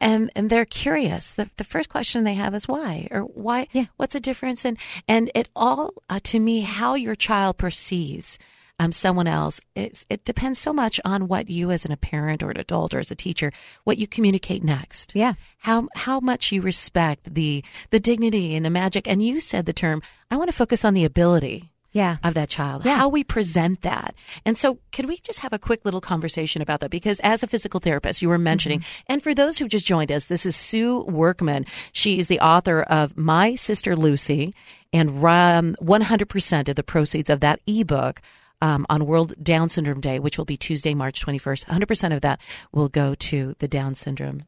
And, 0.00 0.32
and 0.34 0.50
they're 0.50 0.64
curious. 0.64 1.30
The, 1.30 1.48
the 1.58 1.62
first 1.62 1.88
question 1.88 2.24
they 2.24 2.34
have 2.34 2.56
is 2.56 2.66
why, 2.66 3.06
or 3.12 3.20
why? 3.20 3.68
Yeah. 3.70 3.84
What's 3.98 4.14
the 4.14 4.20
difference? 4.20 4.64
And 4.64 4.76
and 5.06 5.30
it 5.32 5.48
all 5.54 5.92
uh, 6.10 6.18
to 6.24 6.40
me 6.40 6.62
how 6.62 6.96
your 6.96 7.14
child 7.14 7.56
perceives 7.56 8.36
um, 8.80 8.90
someone 8.90 9.28
else. 9.28 9.60
It's, 9.76 10.04
it 10.10 10.24
depends 10.24 10.58
so 10.58 10.72
much 10.72 11.00
on 11.04 11.28
what 11.28 11.48
you, 11.48 11.70
as 11.70 11.84
an, 11.84 11.92
a 11.92 11.96
parent 11.96 12.42
or 12.42 12.50
an 12.50 12.58
adult 12.58 12.94
or 12.94 12.98
as 12.98 13.12
a 13.12 13.14
teacher, 13.14 13.52
what 13.84 13.98
you 13.98 14.06
communicate 14.08 14.64
next 14.64 15.12
yeah 15.14 15.34
how 15.58 15.88
how 15.94 16.20
much 16.20 16.52
you 16.52 16.62
respect 16.62 17.34
the 17.34 17.64
the 17.90 18.00
dignity 18.00 18.54
and 18.54 18.64
the 18.64 18.70
magic 18.70 19.08
and 19.08 19.24
you 19.24 19.40
said 19.40 19.66
the 19.66 19.72
term 19.72 20.00
i 20.30 20.36
want 20.36 20.48
to 20.48 20.56
focus 20.56 20.84
on 20.84 20.94
the 20.94 21.04
ability 21.04 21.71
yeah 21.92 22.16
of 22.24 22.34
that 22.34 22.48
child 22.48 22.84
Yeah. 22.84 22.96
how 22.96 23.08
we 23.08 23.22
present 23.24 23.82
that 23.82 24.14
and 24.44 24.56
so 24.58 24.78
could 24.92 25.06
we 25.06 25.16
just 25.18 25.40
have 25.40 25.52
a 25.52 25.58
quick 25.58 25.84
little 25.84 26.00
conversation 26.00 26.62
about 26.62 26.80
that 26.80 26.90
because 26.90 27.20
as 27.20 27.42
a 27.42 27.46
physical 27.46 27.80
therapist 27.80 28.22
you 28.22 28.28
were 28.28 28.38
mentioning 28.38 28.80
Mm-hmm. 28.80 29.12
and 29.12 29.22
for 29.22 29.34
those 29.34 29.58
who 29.58 29.68
just 29.68 29.86
joined 29.86 30.10
us 30.10 30.26
this 30.26 30.44
is 30.46 30.56
sue 30.56 31.00
workman 31.02 31.66
she 31.92 32.18
is 32.18 32.26
the 32.28 32.40
author 32.40 32.82
of 32.82 33.16
my 33.16 33.54
sister 33.54 33.94
lucy 33.96 34.52
and 34.92 35.24
um, 35.24 35.74
100% 35.80 36.68
of 36.68 36.76
the 36.76 36.82
proceeds 36.82 37.30
of 37.30 37.40
that 37.40 37.60
ebook 37.66 38.20
um, 38.62 38.86
on 38.88 39.04
World 39.04 39.34
Down 39.42 39.68
Syndrome 39.68 40.00
Day, 40.00 40.18
which 40.18 40.38
will 40.38 40.44
be 40.46 40.56
Tuesday, 40.56 40.94
March 40.94 41.22
21st. 41.24 41.66
100% 41.66 42.14
of 42.14 42.20
that 42.22 42.40
will 42.72 42.88
go 42.88 43.14
to 43.16 43.54
the 43.58 43.68
Down 43.68 43.94
Syndrome 43.94 44.44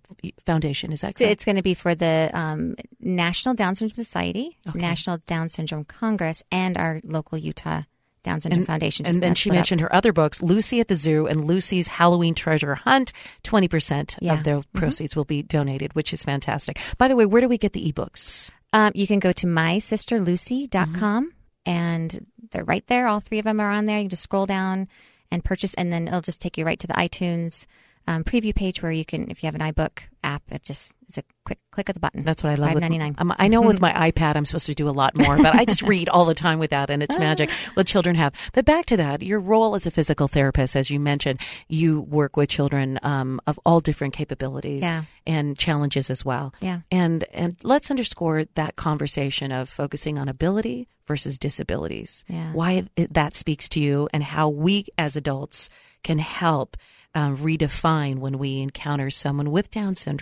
Foundation. 0.47 0.92
Is 0.92 1.02
that 1.02 1.16
correct? 1.16 1.33
it's 1.33 1.44
going 1.44 1.56
to 1.56 1.62
be 1.62 1.75
for 1.75 1.94
the 1.94 2.30
um, 2.33 2.76
National 3.00 3.54
Down 3.54 3.75
Syndrome 3.75 3.97
Society, 3.97 4.56
Okay. 4.68 4.78
National 4.78 5.18
Down 5.26 5.49
Syndrome 5.50 5.85
Congress, 5.85 6.42
and 6.50 6.78
our 6.78 7.00
local 7.04 7.37
Utah 7.37 7.83
Down 8.23 8.40
Syndrome 8.40 8.64
Foundation. 8.64 9.04
just 9.04 9.16
And 9.16 9.23
then 9.23 9.35
she 9.35 9.50
split 9.50 9.56
up. 9.56 9.59
mentioned 9.59 9.80
her 9.83 9.94
other 9.94 10.12
books, 10.12 10.40
Lucy 10.40 10.80
at 10.80 10.88
the 10.88 10.97
Zoo 10.97 11.26
and 11.26 11.44
Lucy's 11.44 11.87
Halloween 11.88 12.35
Treasure 12.35 12.75
Hunt. 12.76 13.12
20% 13.42 14.16
Yeah. 14.23 14.30
Mm-hmm. 14.30 14.38
of 14.38 14.44
their 14.44 14.62
proceeds 14.75 15.14
will 15.16 15.25
be 15.26 15.42
donated, 15.42 15.92
which 15.94 16.12
is 16.14 16.23
fantastic. 16.25 16.78
By 16.97 17.09
the 17.09 17.16
way, 17.16 17.26
where 17.26 17.40
do 17.42 17.49
we 17.49 17.59
get 17.59 17.73
the 17.75 17.92
ebooks? 17.92 18.50
Um, 18.73 18.92
you 18.94 19.06
can 19.06 19.18
go 19.18 19.33
to 19.33 19.47
mysisterlucy.com 19.47 21.33
and 21.66 22.26
they're 22.50 22.64
right 22.64 22.87
there. 22.87 23.06
All 23.06 23.21
three 23.21 23.38
of 23.38 23.44
them 23.44 23.61
are 23.61 23.71
on 23.71 23.87
there. 23.87 24.00
You 24.00 24.09
just 24.09 24.23
scroll 24.23 24.47
down 24.47 24.88
and 25.30 25.44
purchase, 25.44 25.75
and 25.75 25.92
then 25.92 26.09
it'll 26.09 26.21
just 26.21 26.40
take 26.40 26.59
you 26.59 26.64
right 26.64 26.78
to 26.78 26.87
the 26.87 26.94
iTunes 26.94 27.66
um, 28.06 28.25
preview 28.25 28.54
page 28.54 28.83
where 28.83 28.92
you 28.92 29.04
can, 29.04 29.30
if 29.30 29.42
you 29.42 29.47
have 29.47 29.54
an 29.54 29.73
iBook 29.73 30.00
app, 30.25 30.43
it 30.50 30.62
just 30.64 30.93
is 31.09 31.19
a 31.19 31.23
quick 31.45 31.59
click 31.71 31.88
of 31.90 31.95
the 31.95 32.00
button. 32.00 32.25
That's 32.25 32.43
what 32.43 32.50
I 32.50 32.54
love. 32.54 32.73
Five 32.73 32.81
ninety 32.81 32.99
nine. 32.99 33.14
Um, 33.19 33.33
I 33.38 33.49
know 33.49 33.61
with 33.61 33.81
my 33.81 33.93
iPad, 34.11 34.37
I'm 34.37 34.45
supposed 34.47 34.66
to 34.66 34.75
do 34.75 34.88
a 34.88 34.90
lot 34.90 35.16
more, 35.16 35.37
but 35.37 35.54
I 35.54 35.64
just 35.64 35.83
read 35.93 36.09
all 36.09 36.25
the 36.25 36.35
time 36.35 36.59
with 36.59 36.71
that, 36.71 36.90
and 36.90 37.02
it's 37.02 37.19
magic. 37.19 37.50
What 37.75 37.87
children 37.87 38.16
have. 38.16 38.33
But 38.52 38.64
back 38.64 38.87
to 38.87 38.97
that, 38.97 39.23
your 39.23 39.40
role 39.40 39.75
as 39.75 39.85
a 39.87 39.90
physical 39.90 40.28
therapist, 40.28 40.76
as 40.76 40.90
you 40.90 40.99
mentioned, 41.00 41.40
you 41.69 42.00
work 42.00 42.37
with 42.37 42.49
children 42.49 42.99
um, 43.02 43.40
of 43.47 43.59
all 43.66 43.81
different 43.81 44.14
capabilities 44.14 44.83
Yeah. 44.83 45.04
and 45.26 45.59
challenges 45.59 46.09
as 46.11 46.25
well. 46.25 46.54
Yeah. 46.61 46.81
And 46.90 47.25
and 47.33 47.57
let's 47.62 47.90
underscore 47.90 48.45
that 48.54 48.76
conversation 48.76 49.52
of 49.52 49.69
focusing 49.69 50.19
on 50.19 50.28
ability 50.28 50.88
versus 51.07 51.37
disabilities. 51.38 52.25
Yeah. 52.28 52.52
Why 52.52 52.85
that 52.97 53.35
speaks 53.35 53.69
to 53.71 53.81
you, 53.81 54.09
and 54.12 54.23
how 54.23 54.49
we 54.49 54.87
as 54.97 55.16
adults 55.16 55.69
can 56.02 56.19
help 56.19 56.76
um, 57.14 57.37
redefine 57.38 58.16
when 58.19 58.38
we 58.38 58.61
encounter 58.61 59.11
someone 59.11 59.50
with 59.50 59.71
Down 59.71 59.95
syndrome 59.95 60.13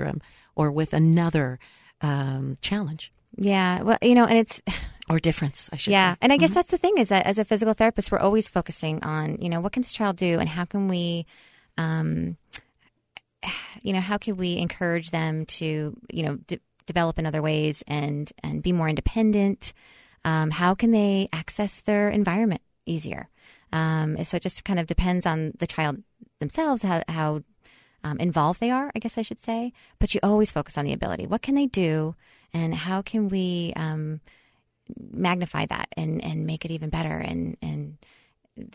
or 0.55 0.71
with 0.71 0.93
another 0.93 1.59
um, 2.01 2.57
challenge 2.61 3.13
Yeah. 3.37 3.83
Well, 3.83 3.99
you 4.03 4.15
know, 4.15 4.25
and 4.25 4.39
it's, 4.39 4.61
or 5.11 5.19
difference, 5.19 5.71
I 5.73 5.77
should 5.77 5.93
yeah. 5.93 6.13
say. 6.13 6.15
Mm-hmm. 6.15 6.25
And 6.25 6.33
I 6.33 6.37
guess 6.37 6.55
that's 6.55 6.71
the 6.71 6.79
thing 6.79 6.99
is 6.99 7.09
that 7.09 7.27
as 7.27 7.39
a 7.39 7.45
physical 7.45 7.75
therapist, 7.75 8.11
we're 8.11 8.19
always 8.19 8.49
focusing 8.49 9.03
on, 9.03 9.39
you 9.41 9.49
know, 9.49 9.61
what 9.61 9.73
can 9.73 9.83
this 9.83 9.93
child 9.93 10.17
do 10.17 10.39
and 10.39 10.49
how 10.49 10.65
can 10.65 10.89
we, 10.89 11.27
um, 11.79 12.37
you 13.83 13.93
know, 13.93 14.01
how 14.01 14.19
can 14.19 14.37
we 14.37 14.59
encourage 14.59 15.11
them 15.11 15.47
to, 15.47 15.97
you 16.11 16.23
know, 16.23 16.37
de- 16.37 16.61
develop 16.87 17.19
in 17.19 17.27
other 17.27 17.43
ways 17.43 17.83
and, 17.87 18.33
and 18.43 18.63
be 18.63 18.73
more 18.73 18.89
independent? 18.89 19.73
Um, 20.25 20.51
how 20.51 20.75
can 20.75 20.93
they 20.93 21.29
access 21.33 21.83
their 21.83 22.09
environment 22.09 22.63
easier? 22.87 23.29
Um, 23.73 24.23
so 24.25 24.37
it 24.37 24.43
just 24.43 24.65
kind 24.65 24.79
of 24.79 24.87
depends 24.87 25.27
on 25.27 25.53
the 25.59 25.67
child 25.67 26.03
themselves, 26.39 26.83
how, 26.83 27.03
how 27.09 27.43
um, 28.05 28.19
involved 28.19 28.61
they 28.61 28.71
are, 28.71 28.91
I 28.95 28.99
guess 28.99 29.19
I 29.19 29.23
should 29.23 29.41
say. 29.41 29.73
But 29.99 30.15
you 30.15 30.21
always 30.23 30.53
focus 30.53 30.79
on 30.79 30.85
the 30.85 30.93
ability. 30.93 31.27
What 31.27 31.43
can 31.43 31.55
they 31.55 31.67
do, 31.67 32.15
and 32.53 32.75
how 32.75 33.03
can 33.03 33.29
we 33.29 33.73
um, 33.77 34.21
magnify 35.13 35.67
that 35.67 35.89
and, 35.97 36.23
and 36.25 36.47
make 36.47 36.65
it 36.65 36.71
even 36.71 36.91
better? 36.91 37.19
And 37.19 37.57
and 37.63 37.99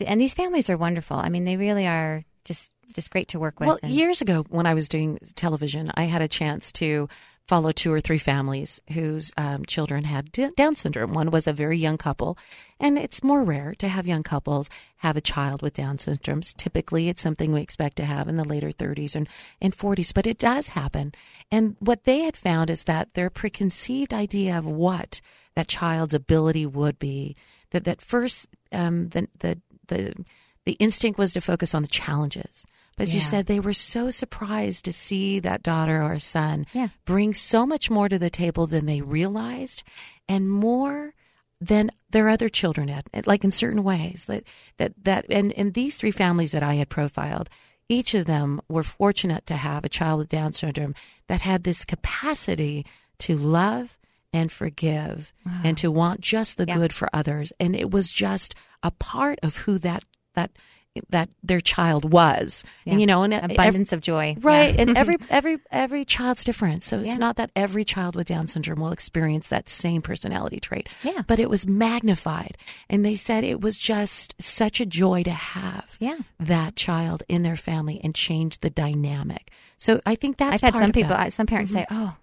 and 0.04 0.20
these 0.20 0.34
families 0.34 0.68
are 0.70 0.76
wonderful. 0.76 1.16
I 1.16 1.28
mean, 1.28 1.44
they 1.44 1.56
really 1.56 1.86
are 1.86 2.24
just 2.48 2.72
just 2.94 3.10
great 3.10 3.28
to 3.28 3.38
work 3.38 3.60
with. 3.60 3.66
Well, 3.68 3.78
and- 3.82 3.92
years 3.92 4.20
ago, 4.20 4.44
when 4.48 4.66
I 4.66 4.74
was 4.74 4.88
doing 4.88 5.18
television, 5.36 5.92
I 5.94 6.04
had 6.04 6.22
a 6.22 6.28
chance 6.28 6.72
to 6.72 7.08
follow 7.46 7.72
two 7.72 7.90
or 7.90 8.00
three 8.00 8.18
families 8.18 8.80
whose 8.92 9.32
um, 9.38 9.64
children 9.64 10.04
had 10.04 10.30
Down 10.32 10.76
syndrome. 10.76 11.14
One 11.14 11.30
was 11.30 11.46
a 11.46 11.52
very 11.52 11.78
young 11.78 11.96
couple, 11.96 12.36
and 12.78 12.98
it's 12.98 13.22
more 13.22 13.42
rare 13.42 13.74
to 13.78 13.88
have 13.88 14.06
young 14.06 14.22
couples 14.22 14.68
have 14.98 15.16
a 15.16 15.22
child 15.22 15.62
with 15.62 15.74
Down 15.74 15.98
syndrome. 15.98 16.42
Typically, 16.42 17.08
it's 17.08 17.22
something 17.22 17.52
we 17.52 17.62
expect 17.62 17.96
to 17.98 18.04
have 18.04 18.28
in 18.28 18.36
the 18.36 18.44
later 18.44 18.70
30s 18.70 19.16
and, 19.16 19.28
and 19.62 19.76
40s, 19.76 20.12
but 20.12 20.26
it 20.26 20.38
does 20.38 20.68
happen. 20.68 21.12
And 21.50 21.76
what 21.78 22.04
they 22.04 22.20
had 22.20 22.36
found 22.36 22.68
is 22.68 22.84
that 22.84 23.14
their 23.14 23.30
preconceived 23.30 24.12
idea 24.12 24.58
of 24.58 24.66
what 24.66 25.20
that 25.54 25.68
child's 25.68 26.14
ability 26.14 26.66
would 26.66 26.98
be, 26.98 27.34
that 27.70 27.84
that 27.84 28.02
first 28.02 28.46
um, 28.72 29.08
the 29.08 29.26
the 29.38 29.60
the 29.86 30.12
the 30.68 30.76
instinct 30.86 31.18
was 31.18 31.32
to 31.32 31.40
focus 31.40 31.74
on 31.74 31.80
the 31.80 31.88
challenges. 31.88 32.66
But 32.96 33.04
as 33.08 33.14
you 33.14 33.20
said, 33.22 33.46
they 33.46 33.58
were 33.60 33.72
so 33.94 34.10
surprised 34.10 34.84
to 34.84 34.92
see 34.92 35.38
that 35.40 35.62
daughter 35.62 36.02
or 36.02 36.18
son 36.18 36.66
Yeah. 36.74 36.88
bring 37.06 37.32
so 37.32 37.64
much 37.64 37.88
more 37.90 38.08
to 38.08 38.18
the 38.18 38.28
table 38.28 38.66
than 38.66 38.84
they 38.86 39.00
realized 39.00 39.82
and 40.28 40.50
more 40.50 41.14
than 41.58 41.90
their 42.10 42.28
other 42.28 42.48
children 42.50 42.88
had, 42.88 43.04
like 43.26 43.44
in 43.44 43.50
certain 43.50 43.82
ways. 43.82 44.26
That, 44.26 44.44
that, 44.76 44.92
that 45.04 45.24
and, 45.30 45.52
and 45.54 45.72
these 45.72 45.96
three 45.96 46.10
families 46.10 46.52
that 46.52 46.62
I 46.62 46.74
had 46.74 46.90
profiled, 46.90 47.48
each 47.88 48.14
of 48.14 48.26
them 48.26 48.60
were 48.68 48.82
fortunate 48.82 49.46
to 49.46 49.56
have 49.56 49.84
a 49.84 49.88
child 49.88 50.18
with 50.18 50.28
Down 50.28 50.52
syndrome 50.52 50.94
that 51.28 51.40
had 51.42 51.64
this 51.64 51.84
capacity 51.86 52.84
to 53.20 53.36
love 53.38 53.96
and 54.34 54.52
forgive 54.52 55.32
and 55.64 55.78
to 55.78 55.90
want 55.90 56.20
just 56.20 56.58
the 56.58 56.66
Yeah. 56.68 56.76
good 56.76 56.92
for 56.92 57.08
others. 57.14 57.52
And 57.58 57.74
it 57.74 57.90
was 57.90 58.10
just 58.12 58.54
a 58.82 58.90
part 58.90 59.38
of 59.42 59.56
who 59.64 59.78
that, 59.78 60.04
that, 60.38 60.50
that 61.10 61.28
their 61.42 61.60
child 61.60 62.10
was. 62.12 62.64
And, 62.86 63.00
you 63.00 63.06
know, 63.06 63.22
and 63.22 63.32
ev- 63.34 63.50
abundance 63.52 63.92
of 63.92 64.00
joy, 64.00 64.36
Right, 64.40 64.74
Yeah. 64.74 64.80
and 64.82 64.96
every 64.96 65.16
every 65.30 65.58
every 65.70 66.04
child's 66.04 66.42
different, 66.44 66.82
so 66.82 66.98
it's 66.98 67.10
Yeah. 67.10 67.26
not 67.26 67.36
that 67.36 67.50
every 67.54 67.84
child 67.84 68.16
with 68.16 68.26
Down 68.26 68.46
syndrome 68.46 68.80
will 68.80 68.90
experience 68.92 69.48
that 69.48 69.68
same 69.68 70.02
personality 70.02 70.58
trait. 70.60 70.88
Yeah. 71.04 71.22
but 71.26 71.38
it 71.38 71.48
was 71.50 71.66
magnified, 71.66 72.56
and 72.90 73.04
they 73.04 73.16
said 73.16 73.44
it 73.44 73.60
was 73.60 73.76
just 73.78 74.34
such 74.40 74.80
a 74.80 74.86
joy 74.86 75.22
to 75.22 75.30
have 75.30 75.96
Yeah. 76.00 76.18
that 76.40 76.74
child 76.74 77.22
in 77.28 77.42
their 77.42 77.56
family 77.56 78.00
and 78.02 78.14
change 78.14 78.58
the 78.60 78.70
dynamic. 78.70 79.50
So 79.76 80.00
I 80.04 80.14
think 80.16 80.36
that's 80.36 80.62
I've 80.62 80.74
had 80.74 80.80
some 80.80 80.92
people, 80.92 81.10
that. 81.16 81.32
Some 81.32 81.46
parents 81.46 81.70
mm-hmm. 81.72 81.94
say, 81.94 82.02
"Oh, 82.04 82.16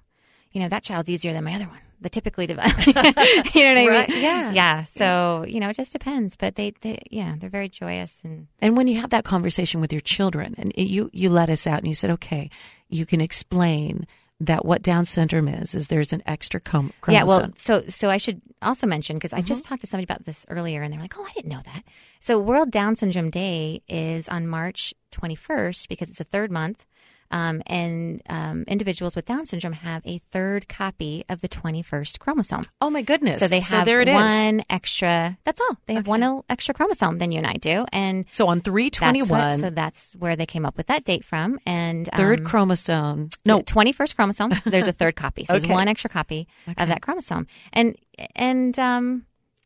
you 0.51 0.59
know, 0.61 0.69
that 0.69 0.83
child's 0.83 1.09
easier 1.09 1.31
than 1.33 1.43
my 1.43 1.53
other 1.55 1.67
one." 1.67 1.79
The 2.05 2.09
typically 2.11 2.45
developed, 2.45 2.85
you 2.87 2.93
know 2.93 3.01
what 3.01 3.17
I 3.17 3.87
Right, 3.87 4.09
mean? 4.09 4.21
yeah. 4.21 4.51
yeah. 4.51 4.83
So 4.83 5.43
you 5.47 5.59
know, 5.59 5.69
it 5.69 5.75
just 5.75 5.91
depends. 5.91 6.35
But 6.35 6.53
they, 6.53 6.71
they, 6.81 6.99
yeah, 7.09 7.33
they're 7.35 7.49
very 7.49 7.67
joyous 7.67 8.21
and 8.23 8.45
And 8.59 8.77
when 8.77 8.85
you 8.85 9.01
have 9.01 9.09
that 9.09 9.23
conversation 9.23 9.81
with 9.81 9.91
your 9.91 10.01
children, 10.01 10.53
and 10.59 10.71
you 10.77 11.09
you 11.13 11.31
let 11.31 11.49
us 11.49 11.65
out, 11.65 11.79
and 11.79 11.87
you 11.87 11.95
said, 11.95 12.11
okay, 12.11 12.51
you 12.89 13.07
can 13.07 13.21
explain 13.21 14.05
that 14.39 14.65
what 14.65 14.83
Down 14.83 15.05
syndrome 15.05 15.47
is 15.47 15.73
is 15.73 15.87
there's 15.87 16.13
an 16.13 16.21
extra 16.27 16.61
chrom- 16.61 16.91
chromosome. 17.01 17.13
Yeah, 17.13 17.23
well, 17.23 17.53
so 17.55 17.81
so 17.87 18.11
I 18.11 18.17
should 18.17 18.39
also 18.61 18.85
mention 18.85 19.15
because 19.15 19.33
I 19.33 19.41
just 19.41 19.63
mm-hmm. 19.63 19.69
talked 19.69 19.81
to 19.81 19.87
somebody 19.87 20.03
about 20.03 20.25
this 20.25 20.45
earlier, 20.47 20.83
and 20.83 20.93
they're 20.93 21.01
like, 21.01 21.17
"Oh, 21.17 21.25
I 21.27 21.33
didn't 21.33 21.49
know 21.49 21.61
that." 21.65 21.81
So 22.19 22.37
World 22.37 22.69
Down 22.69 22.95
Syndrome 22.95 23.31
Day 23.31 23.81
is 23.87 24.29
on 24.29 24.45
March 24.47 24.93
21st 25.11 25.87
because 25.87 26.11
it's 26.11 26.19
a 26.19 26.25
third 26.25 26.51
month, 26.51 26.85
um, 27.31 27.61
and 27.67 28.21
um, 28.29 28.63
individuals 28.67 29.15
with 29.15 29.25
Down 29.25 29.45
syndrome 29.45 29.73
have 29.73 30.05
a 30.05 30.19
third 30.31 30.67
copy 30.69 31.23
of 31.29 31.41
the 31.41 31.49
21st 31.49 32.19
chromosome. 32.19 32.65
oh 32.81 32.89
my 32.89 33.01
goodness! 33.01 33.39
So 33.39 33.47
they 33.47 33.59
have 33.59 33.85
there 33.85 34.01
it 34.01 34.07
is. 34.07 34.13
one 34.15 34.63
extra. 34.69 35.37
That's 35.43 35.59
all. 35.61 35.75
They 35.87 35.95
have 35.95 36.07
one 36.07 36.41
extra 36.49 36.73
chromosome 36.73 37.17
than 37.17 37.31
you 37.31 37.37
and 37.39 37.47
I 37.47 37.53
do, 37.53 37.85
and 37.91 38.25
So 38.29 38.47
on 38.47 38.61
three 38.61 38.89
twenty 38.89 39.21
that's 39.21 39.31
what, 39.31 39.59
so 39.59 39.69
that's 39.69 40.13
where 40.13 40.35
they 40.35 40.45
came 40.45 40.65
up 40.65 40.77
with 40.77 40.87
that 40.87 41.03
date 41.03 41.25
from. 41.25 41.59
And 41.65 42.07
third 42.15 42.39
um, 42.41 42.45
chromosome. 42.45 43.29
No, 43.45 43.61
twenty 43.61 43.91
first 43.91 44.15
chromosome. 44.15 44.51
There's 44.65 44.87
a 44.87 44.93
third 44.93 45.15
copy, 45.23 45.45
so 45.45 45.53
Okay. 45.55 45.61
there's 45.61 45.71
one 45.71 45.87
extra 45.87 46.09
copy 46.09 46.47
of 46.77 46.87
that 46.89 47.01
chromosome, 47.01 47.47
and 47.73 47.95
and 48.35 48.77
um 48.79 49.25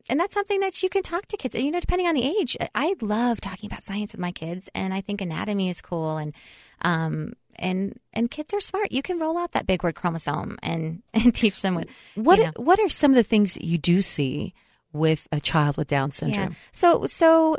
and 0.10 0.20
that's 0.20 0.34
something 0.34 0.60
that 0.62 0.82
you 0.82 0.90
can 0.90 1.04
talk 1.04 1.28
to 1.28 1.38
kids. 1.38 1.54
You 1.54 1.70
know, 1.70 1.80
depending 1.80 2.08
on 2.08 2.16
the 2.16 2.24
age. 2.24 2.58
I 2.74 2.96
love 3.02 3.42
talking 3.42 3.68
about 3.70 3.84
science 3.84 4.14
with 4.14 4.20
my 4.22 4.32
kids, 4.32 4.68
and 4.74 4.92
I 4.94 5.02
think 5.02 5.22
anatomy 5.22 5.70
is 5.70 5.82
cool, 5.82 6.18
and 6.18 6.34
um 6.82 7.34
and 7.56 8.00
and 8.14 8.32
kids 8.32 8.54
are 8.54 8.62
smart. 8.62 8.92
You 8.92 9.02
can 9.02 9.20
roll 9.20 9.38
out 9.38 9.52
that 9.52 9.68
big 9.68 9.84
word 9.84 9.96
chromosome 9.96 10.58
and 10.64 11.02
and 11.14 11.34
teach 11.36 11.62
them 11.62 11.76
what 11.76 11.88
What 12.16 12.40
you 12.40 12.46
know. 12.46 12.52
What 12.58 12.80
are 12.80 12.90
some 12.90 13.12
of 13.12 13.16
the 13.16 13.24
things 13.24 13.58
you 13.60 13.78
do 13.78 14.02
see 14.02 14.54
with 14.94 15.28
a 15.32 15.40
child 15.40 15.78
with 15.78 15.88
Down 15.88 16.12
syndrome? 16.12 16.52
Yeah. 16.52 16.56
So 16.72 17.06
so 17.06 17.58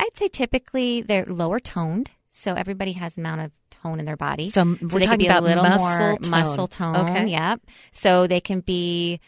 I'd 0.00 0.16
say 0.16 0.28
typically 0.28 1.02
they're 1.02 1.26
lower 1.26 1.60
toned. 1.60 2.10
So 2.30 2.54
everybody 2.54 2.92
has 2.92 3.18
amount 3.18 3.42
of 3.42 3.52
tone 3.70 3.98
in 4.00 4.06
their 4.06 4.16
body. 4.16 4.48
So 4.48 4.64
we're 4.64 5.00
they 5.00 5.06
can 5.06 5.18
be 5.18 5.26
a 5.26 5.40
little 5.40 5.62
muscle 5.64 5.98
more 5.98 6.18
tone. 6.18 6.30
muscle 6.30 6.68
tone. 6.68 6.96
Okay. 6.96 7.26
Yep. 7.28 7.60
So 7.92 8.26
they 8.26 8.40
can 8.40 8.60
be 8.60 9.20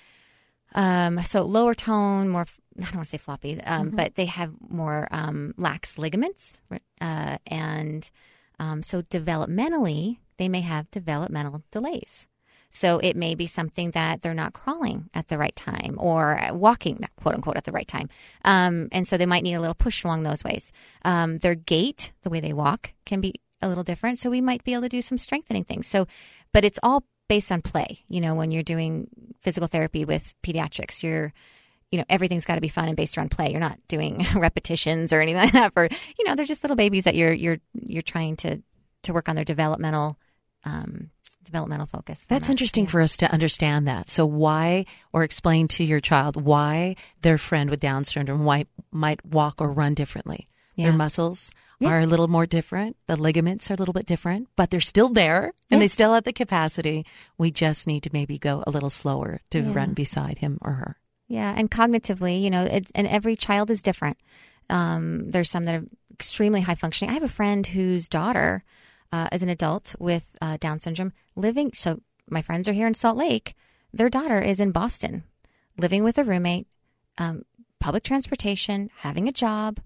um 0.74 1.20
so 1.22 1.42
lower 1.42 1.74
tone, 1.74 2.28
more 2.28 2.46
I 2.78 2.82
don't 2.86 2.94
want 2.96 3.04
to 3.06 3.10
say 3.10 3.18
floppy, 3.18 3.60
um, 3.62 3.88
Mm-hmm. 3.88 3.96
but 3.96 4.14
they 4.16 4.24
have 4.26 4.52
more 4.68 5.06
um, 5.12 5.54
lax 5.56 5.96
ligaments, 5.96 6.60
uh, 7.00 7.38
and 7.46 8.10
um, 8.58 8.82
so 8.82 9.02
developmentally 9.02 10.18
they 10.36 10.48
may 10.48 10.60
have 10.60 10.90
developmental 10.90 11.62
delays. 11.70 12.26
So 12.70 12.98
it 12.98 13.14
may 13.14 13.36
be 13.36 13.46
something 13.46 13.92
that 13.92 14.20
they're 14.20 14.34
not 14.34 14.52
crawling 14.52 15.08
at 15.14 15.28
the 15.28 15.38
right 15.38 15.54
time 15.54 15.94
or 15.96 16.40
walking, 16.52 17.06
quote 17.16 17.36
unquote, 17.36 17.56
at 17.56 17.64
the 17.64 17.72
right 17.72 17.86
time. 17.86 18.08
Um, 18.44 18.88
and 18.90 19.06
so 19.06 19.16
they 19.16 19.26
might 19.26 19.44
need 19.44 19.54
a 19.54 19.60
little 19.60 19.76
push 19.76 20.02
along 20.02 20.24
those 20.24 20.42
ways. 20.42 20.72
Um, 21.04 21.38
their 21.38 21.54
gait, 21.54 22.10
the 22.22 22.30
way 22.30 22.40
they 22.40 22.52
walk, 22.52 22.92
can 23.06 23.20
be 23.20 23.34
a 23.62 23.68
little 23.68 23.84
different. 23.84 24.18
So 24.18 24.28
we 24.28 24.40
might 24.40 24.64
be 24.64 24.72
able 24.72 24.82
to 24.82 24.88
do 24.88 25.02
some 25.02 25.18
strengthening 25.18 25.62
things. 25.62 25.86
So, 25.86 26.08
but 26.52 26.64
it's 26.64 26.80
all 26.82 27.04
based 27.28 27.52
on 27.52 27.62
play. 27.62 28.00
You 28.08 28.20
know, 28.20 28.34
when 28.34 28.50
you're 28.50 28.64
doing 28.64 29.06
physical 29.40 29.68
therapy 29.68 30.04
with 30.04 30.34
pediatrics, 30.42 31.04
you're 31.04 31.32
you 31.94 32.00
know, 32.00 32.04
everything's 32.10 32.44
got 32.44 32.56
to 32.56 32.60
be 32.60 32.66
fun 32.68 32.88
and 32.88 32.96
based 32.96 33.16
around 33.16 33.30
play. 33.30 33.52
You're 33.52 33.60
not 33.60 33.78
doing 33.86 34.26
repetitions 34.34 35.12
or 35.12 35.20
anything 35.20 35.40
like 35.44 35.52
that 35.52 35.72
for, 35.72 35.84
you 36.18 36.24
know, 36.26 36.34
they're 36.34 36.44
just 36.44 36.64
little 36.64 36.76
babies 36.76 37.04
that 37.04 37.14
you're, 37.14 37.32
you're, 37.32 37.58
you're 37.72 38.02
trying 38.02 38.34
to, 38.38 38.60
to 39.04 39.12
work 39.12 39.28
on 39.28 39.36
their 39.36 39.44
developmental, 39.44 40.18
um, 40.64 41.10
developmental 41.44 41.86
focus. 41.86 42.26
That's 42.28 42.48
that. 42.48 42.52
interesting 42.52 42.86
Yeah. 42.86 42.90
for 42.90 43.00
us 43.00 43.16
to 43.18 43.30
understand 43.30 43.86
that. 43.86 44.10
So 44.10 44.26
why, 44.26 44.86
or 45.12 45.22
explain 45.22 45.68
to 45.68 45.84
your 45.84 46.00
child 46.00 46.34
why 46.42 46.96
their 47.22 47.38
friend 47.38 47.70
with 47.70 47.78
Down 47.78 48.02
syndrome 48.02 48.42
might, 48.42 48.66
might 48.90 49.24
walk 49.24 49.60
or 49.60 49.70
run 49.70 49.94
differently. 49.94 50.48
Yeah. 50.74 50.86
Their 50.88 50.94
muscles 50.94 51.52
Yeah. 51.78 51.90
are 51.90 52.00
a 52.00 52.06
little 52.06 52.26
more 52.26 52.46
different. 52.46 52.96
The 53.06 53.14
ligaments 53.14 53.70
are 53.70 53.74
a 53.74 53.76
little 53.76 53.92
bit 53.94 54.06
different, 54.06 54.48
but 54.56 54.70
they're 54.70 54.80
still 54.80 55.10
there 55.10 55.52
and 55.70 55.80
they 55.80 55.86
still 55.86 56.14
have 56.14 56.24
the 56.24 56.32
capacity. 56.32 57.06
We 57.38 57.52
just 57.52 57.86
need 57.86 58.02
to 58.02 58.10
maybe 58.12 58.38
go 58.38 58.64
a 58.66 58.70
little 58.72 58.90
slower 58.90 59.40
to 59.50 59.62
run 59.62 59.92
beside 59.92 60.38
him 60.38 60.58
or 60.60 60.72
her. 60.72 60.96
Yeah, 61.26 61.54
and 61.56 61.70
cognitively, 61.70 62.42
you 62.42 62.50
know, 62.50 62.64
it's, 62.64 62.90
and 62.94 63.06
every 63.06 63.36
child 63.36 63.70
is 63.70 63.82
different. 63.82 64.18
Um, 64.68 65.30
there's 65.30 65.50
some 65.50 65.64
that 65.64 65.74
are 65.74 65.84
extremely 66.12 66.60
high 66.60 66.74
functioning. 66.74 67.10
I 67.10 67.14
have 67.14 67.22
a 67.22 67.28
friend 67.28 67.66
whose 67.66 68.08
daughter 68.08 68.62
uh, 69.10 69.28
is 69.32 69.42
an 69.42 69.48
adult 69.48 69.94
with 69.98 70.36
uh, 70.40 70.58
Down 70.58 70.80
syndrome 70.80 71.12
living. 71.36 71.72
So 71.74 72.00
my 72.28 72.42
friends 72.42 72.68
are 72.68 72.72
here 72.72 72.86
in 72.86 72.94
Salt 72.94 73.16
Lake. 73.16 73.54
Their 73.92 74.08
daughter 74.08 74.40
is 74.40 74.60
in 74.60 74.72
Boston, 74.72 75.24
living 75.78 76.04
with 76.04 76.18
a 76.18 76.24
roommate, 76.24 76.66
um, 77.18 77.44
public 77.80 78.02
transportation, 78.02 78.90
having 78.98 79.28
a 79.28 79.32
job, 79.32 79.80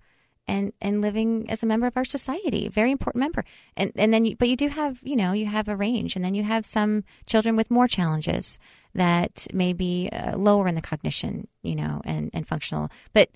and 0.47 0.73
and 0.81 1.03
living 1.03 1.51
as 1.51 1.63
a 1.63 1.67
member 1.67 1.87
of 1.87 1.97
our 1.97 2.05
society. 2.05 2.69
Very 2.69 2.91
important 2.91 3.21
member. 3.21 3.45
And 3.77 3.93
and 3.97 4.13
then, 4.13 4.25
you, 4.25 4.37
but 4.37 4.49
you 4.49 4.57
do 4.57 4.69
have, 4.69 5.01
you 5.03 5.15
know, 5.15 5.33
you 5.33 5.47
have 5.47 5.69
a 5.69 5.77
range, 5.77 6.17
and 6.17 6.25
then 6.25 6.35
you 6.35 6.43
have 6.43 6.65
some 6.65 7.05
children 7.27 7.55
with 7.55 7.71
more 7.71 7.87
challenges 7.87 8.59
that 8.95 9.47
may 9.53 9.73
be 9.73 10.09
uh, 10.13 10.37
lower 10.37 10.69
in 10.69 10.75
the 10.75 10.83
cognition, 10.83 11.49
you 11.63 11.75
know, 11.75 12.01
and 12.05 12.31
and 12.33 12.47
functional. 12.47 12.91
But 13.13 13.31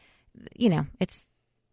you 0.54 0.68
know, 0.68 0.86
it's 1.00 1.30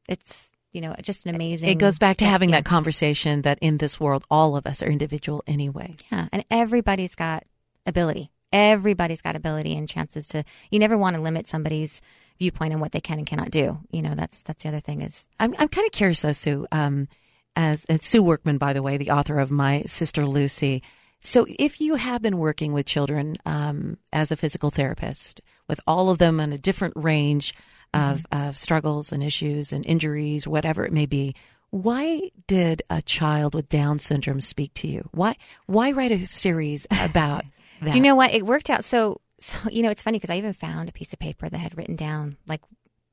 it's 0.07 0.51
you 0.71 0.81
know 0.81 0.95
just 1.01 1.25
an 1.25 1.35
amazing. 1.35 1.69
It 1.69 1.77
goes 1.79 1.97
back 1.97 2.17
to 2.17 2.25
having 2.25 2.49
yeah. 2.49 2.57
that 2.57 2.65
conversation 2.65 3.41
that 3.43 3.59
in 3.61 3.77
this 3.77 3.99
world, 3.99 4.25
all 4.29 4.55
of 4.55 4.65
us 4.65 4.83
are 4.83 4.89
individual 4.89 5.43
anyway. 5.47 5.95
Yeah, 6.11 6.27
and 6.31 6.45
everybody's 6.51 7.15
got 7.15 7.43
ability. 7.85 8.31
Everybody's 8.51 9.21
got 9.21 9.35
ability 9.35 9.75
and 9.75 9.87
chances 9.87 10.27
to. 10.27 10.43
You 10.71 10.79
never 10.79 10.97
want 10.97 11.15
to 11.15 11.21
limit 11.21 11.47
somebody's 11.47 12.01
viewpoint 12.39 12.73
on 12.73 12.79
what 12.79 12.93
they 12.93 13.01
can 13.01 13.19
and 13.19 13.27
cannot 13.27 13.51
do. 13.51 13.79
You 13.91 14.01
know, 14.01 14.15
that's 14.15 14.41
that's 14.43 14.63
the 14.63 14.69
other 14.69 14.79
thing 14.79 15.01
is 15.01 15.27
I'm 15.39 15.53
I'm 15.59 15.67
kind 15.67 15.85
of 15.85 15.91
curious 15.91 16.21
though, 16.21 16.31
Sue. 16.31 16.67
Um, 16.71 17.07
as 17.55 17.85
and 17.85 18.01
Sue 18.01 18.23
Workman, 18.23 18.57
by 18.57 18.73
the 18.73 18.81
way, 18.81 18.97
the 18.97 19.11
author 19.11 19.39
of 19.39 19.51
My 19.51 19.83
Sister 19.83 20.25
Lucy. 20.25 20.81
So, 21.21 21.45
if 21.59 21.81
you 21.81 21.95
have 21.95 22.21
been 22.21 22.37
working 22.37 22.71
with 22.71 22.85
children 22.85 23.37
um, 23.45 23.97
as 24.13 24.31
a 24.31 24.37
physical 24.37 24.69
therapist, 24.69 25.41
with 25.67 25.79
all 25.85 26.09
of 26.09 26.17
them 26.17 26.39
on 26.39 26.53
a 26.53 26.57
different 26.57 26.93
range 26.95 27.53
of, 27.93 28.25
of 28.31 28.57
struggles 28.57 29.11
and 29.11 29.23
issues 29.23 29.73
and 29.73 29.85
injuries, 29.85 30.47
whatever 30.47 30.85
it 30.85 30.93
may 30.93 31.05
be, 31.05 31.35
why 31.71 32.31
did 32.47 32.81
a 32.89 33.01
child 33.01 33.53
with 33.53 33.69
Down 33.69 33.99
syndrome 33.99 34.39
speak 34.39 34.73
to 34.75 34.87
you? 34.87 35.07
Why 35.11 35.35
why 35.65 35.91
write 35.91 36.11
a 36.11 36.25
series 36.25 36.87
about 36.91 37.45
that? 37.81 37.91
Do 37.91 37.97
you 37.97 38.03
know 38.03 38.15
what? 38.15 38.33
It 38.33 38.45
worked 38.45 38.69
out 38.69 38.83
so. 38.83 39.21
So 39.39 39.57
you 39.69 39.83
know, 39.83 39.89
it's 39.89 40.03
funny 40.03 40.17
because 40.17 40.29
I 40.29 40.37
even 40.37 40.53
found 40.53 40.89
a 40.89 40.93
piece 40.93 41.13
of 41.13 41.19
paper 41.19 41.47
that 41.47 41.57
had 41.57 41.77
written 41.77 41.95
down 41.95 42.37
like, 42.47 42.61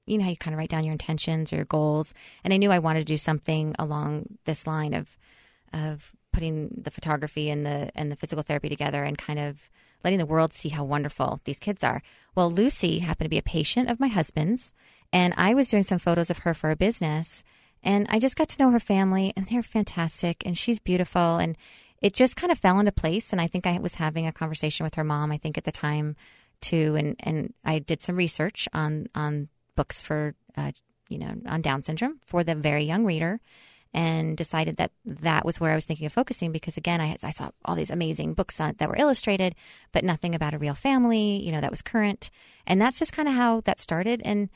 you 0.07 0.19
know, 0.19 0.25
how 0.25 0.31
you 0.31 0.37
kind 0.37 0.55
of 0.55 0.59
write 0.59 0.71
down 0.71 0.85
your 0.85 0.93
intentions 0.93 1.53
or 1.53 1.57
your 1.57 1.65
goals, 1.65 2.15
and 2.43 2.53
I 2.53 2.57
knew 2.57 2.71
I 2.71 2.79
wanted 2.79 3.01
to 3.01 3.05
do 3.05 3.17
something 3.17 3.75
along 3.79 4.39
this 4.45 4.67
line 4.67 4.95
of, 4.95 5.17
of 5.73 6.13
putting 6.37 6.69
the 6.77 6.91
photography 6.91 7.49
and 7.49 7.65
the 7.65 7.91
and 7.95 8.13
the 8.13 8.17
physical 8.17 8.43
therapy 8.43 8.69
together 8.69 9.03
and 9.03 9.17
kind 9.17 9.39
of 9.39 9.71
letting 10.05 10.19
the 10.19 10.27
world 10.27 10.53
see 10.53 10.69
how 10.69 10.85
wonderful 10.85 11.41
these 11.45 11.59
kids 11.59 11.83
are. 11.83 12.03
Well, 12.35 12.51
Lucy 12.51 12.99
happened 12.99 13.25
to 13.25 13.31
be 13.31 13.39
a 13.39 13.43
patient 13.57 13.89
of 13.89 13.99
my 13.99 14.09
husband's, 14.09 14.75
and 15.15 15.33
I 15.39 15.55
was 15.55 15.71
doing 15.71 15.83
some 15.83 15.99
photos 15.99 16.29
of 16.29 16.41
her 16.41 16.53
for 16.53 16.71
a 16.71 16.77
business, 16.77 17.43
and 17.83 18.07
I 18.11 18.19
just 18.19 18.37
got 18.37 18.51
to 18.51 18.63
know 18.63 18.71
her 18.71 18.79
family, 18.79 19.33
and 19.35 19.47
they're 19.47 19.63
fantastic, 19.63 20.43
and 20.45 20.59
she's 20.59 20.79
beautiful, 20.79 21.39
and 21.39 21.57
it 22.03 22.13
just 22.13 22.37
kind 22.37 22.53
of 22.53 22.59
fell 22.59 22.79
into 22.79 22.93
place. 22.93 23.33
And 23.33 23.41
I 23.41 23.47
think 23.47 23.67
I 23.67 23.79
was 23.79 23.95
having 23.95 24.27
a 24.27 24.33
conversation 24.33 24.85
with 24.85 24.97
her 24.97 25.05
mom, 25.05 25.33
I 25.33 25.39
think 25.39 25.57
at 25.57 25.65
the 25.65 25.73
time 25.73 26.17
too, 26.61 26.97
and 26.97 27.17
and 27.21 27.55
I 27.65 27.79
did 27.79 28.03
some 28.03 28.17
research 28.17 28.69
on 28.75 29.07
on 29.15 29.49
books 29.75 30.03
for 30.03 30.35
uh, 30.55 30.73
you 31.09 31.19
know 31.19 31.35
on 31.47 31.63
Down 31.63 31.81
syndrome 31.81 32.21
for 32.27 32.45
the 32.45 32.55
very 32.55 32.85
young 32.85 33.07
reader, 33.07 33.41
and 33.97 34.37
decided 34.37 34.77
that 34.77 34.93
that 35.07 35.45
was 35.45 35.59
where 35.59 35.73
I 35.73 35.75
was 35.75 35.87
thinking 35.87 36.07
of 36.07 36.13
focusing 36.13 36.53
because 36.53 36.77
again 36.77 37.01
I, 37.01 37.17
I 37.23 37.31
saw 37.31 37.51
all 37.65 37.75
these 37.75 37.91
amazing 37.91 38.35
books 38.35 38.61
on, 38.61 38.75
that 38.79 38.89
were 38.89 38.97
illustrated, 38.97 39.57
but 39.91 40.05
nothing 40.05 40.35
about 40.35 40.55
a 40.55 40.59
real 40.59 40.75
family, 40.75 41.43
you 41.43 41.51
know, 41.51 41.63
that 41.63 41.71
was 41.71 41.83
current, 41.83 42.31
and 42.67 42.81
that's 42.81 42.99
just 42.99 43.15
kind 43.15 43.27
of 43.27 43.35
how 43.35 43.63
that 43.63 43.81
started 43.81 44.23
and 44.25 44.51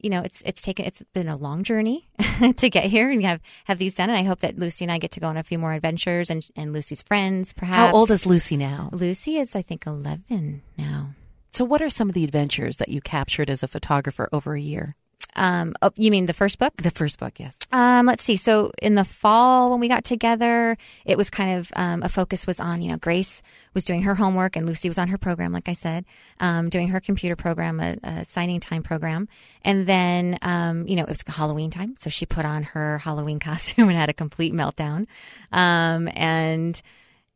you 0.00 0.10
know, 0.10 0.20
it's 0.20 0.42
it's 0.44 0.60
taken 0.60 0.84
it's 0.84 1.02
been 1.14 1.28
a 1.28 1.36
long 1.36 1.62
journey 1.62 2.10
to 2.58 2.68
get 2.68 2.84
here 2.84 3.10
and 3.10 3.24
have 3.24 3.40
have 3.64 3.78
these 3.78 3.94
done. 3.94 4.10
And 4.10 4.18
I 4.18 4.24
hope 4.24 4.40
that 4.40 4.58
Lucy 4.58 4.84
and 4.84 4.92
I 4.92 4.98
get 4.98 5.12
to 5.12 5.20
go 5.20 5.28
on 5.28 5.38
a 5.38 5.42
few 5.42 5.58
more 5.58 5.72
adventures 5.72 6.28
and 6.28 6.46
and 6.54 6.74
Lucy's 6.74 7.00
friends 7.00 7.54
perhaps. 7.54 7.76
How 7.76 7.92
old 7.92 8.10
is 8.10 8.26
Lucy 8.26 8.58
now? 8.58 8.90
Lucy? 8.92 9.38
Is 9.38 9.56
I 9.56 9.62
think 9.62 9.86
eleven 9.86 10.60
now. 10.76 11.14
So, 11.52 11.64
what 11.64 11.80
are 11.80 11.88
some 11.88 12.10
of 12.10 12.14
the 12.14 12.24
adventures 12.24 12.76
that 12.76 12.88
you 12.88 13.00
captured 13.00 13.48
as 13.48 13.62
a 13.62 13.68
photographer 13.68 14.28
over 14.30 14.54
a 14.54 14.60
year? 14.60 14.96
Um, 15.36 15.74
oh, 15.82 15.90
you 15.96 16.10
mean 16.10 16.26
the 16.26 16.32
first 16.32 16.58
book? 16.58 16.74
The 16.76 16.90
first 16.90 17.18
book, 17.18 17.38
yes. 17.38 17.56
Um, 17.72 18.06
let's 18.06 18.22
see. 18.22 18.36
So 18.36 18.70
in 18.80 18.94
the 18.94 19.04
fall 19.04 19.70
when 19.70 19.80
we 19.80 19.88
got 19.88 20.04
together, 20.04 20.76
it 21.04 21.18
was 21.18 21.30
kind 21.30 21.58
of 21.58 21.72
um, 21.76 22.02
a 22.02 22.08
focus 22.08 22.46
was 22.46 22.60
on 22.60 22.82
you 22.82 22.88
know 22.88 22.96
Grace 22.96 23.42
was 23.74 23.84
doing 23.84 24.02
her 24.02 24.14
homework 24.14 24.56
and 24.56 24.66
Lucy 24.66 24.88
was 24.88 24.98
on 24.98 25.08
her 25.08 25.18
program, 25.18 25.52
like 25.52 25.68
I 25.68 25.72
said, 25.72 26.04
um, 26.40 26.68
doing 26.68 26.88
her 26.88 27.00
computer 27.00 27.36
program, 27.36 27.80
a, 27.80 27.96
a 28.02 28.24
signing 28.24 28.60
time 28.60 28.82
program, 28.82 29.28
and 29.62 29.86
then 29.86 30.38
um, 30.42 30.86
you 30.86 30.96
know 30.96 31.02
it 31.02 31.08
was 31.08 31.22
Halloween 31.26 31.70
time, 31.70 31.94
so 31.98 32.10
she 32.10 32.26
put 32.26 32.44
on 32.44 32.62
her 32.62 32.98
Halloween 32.98 33.38
costume 33.40 33.88
and 33.88 33.98
had 33.98 34.10
a 34.10 34.14
complete 34.14 34.52
meltdown, 34.52 35.06
um, 35.52 36.08
and 36.14 36.80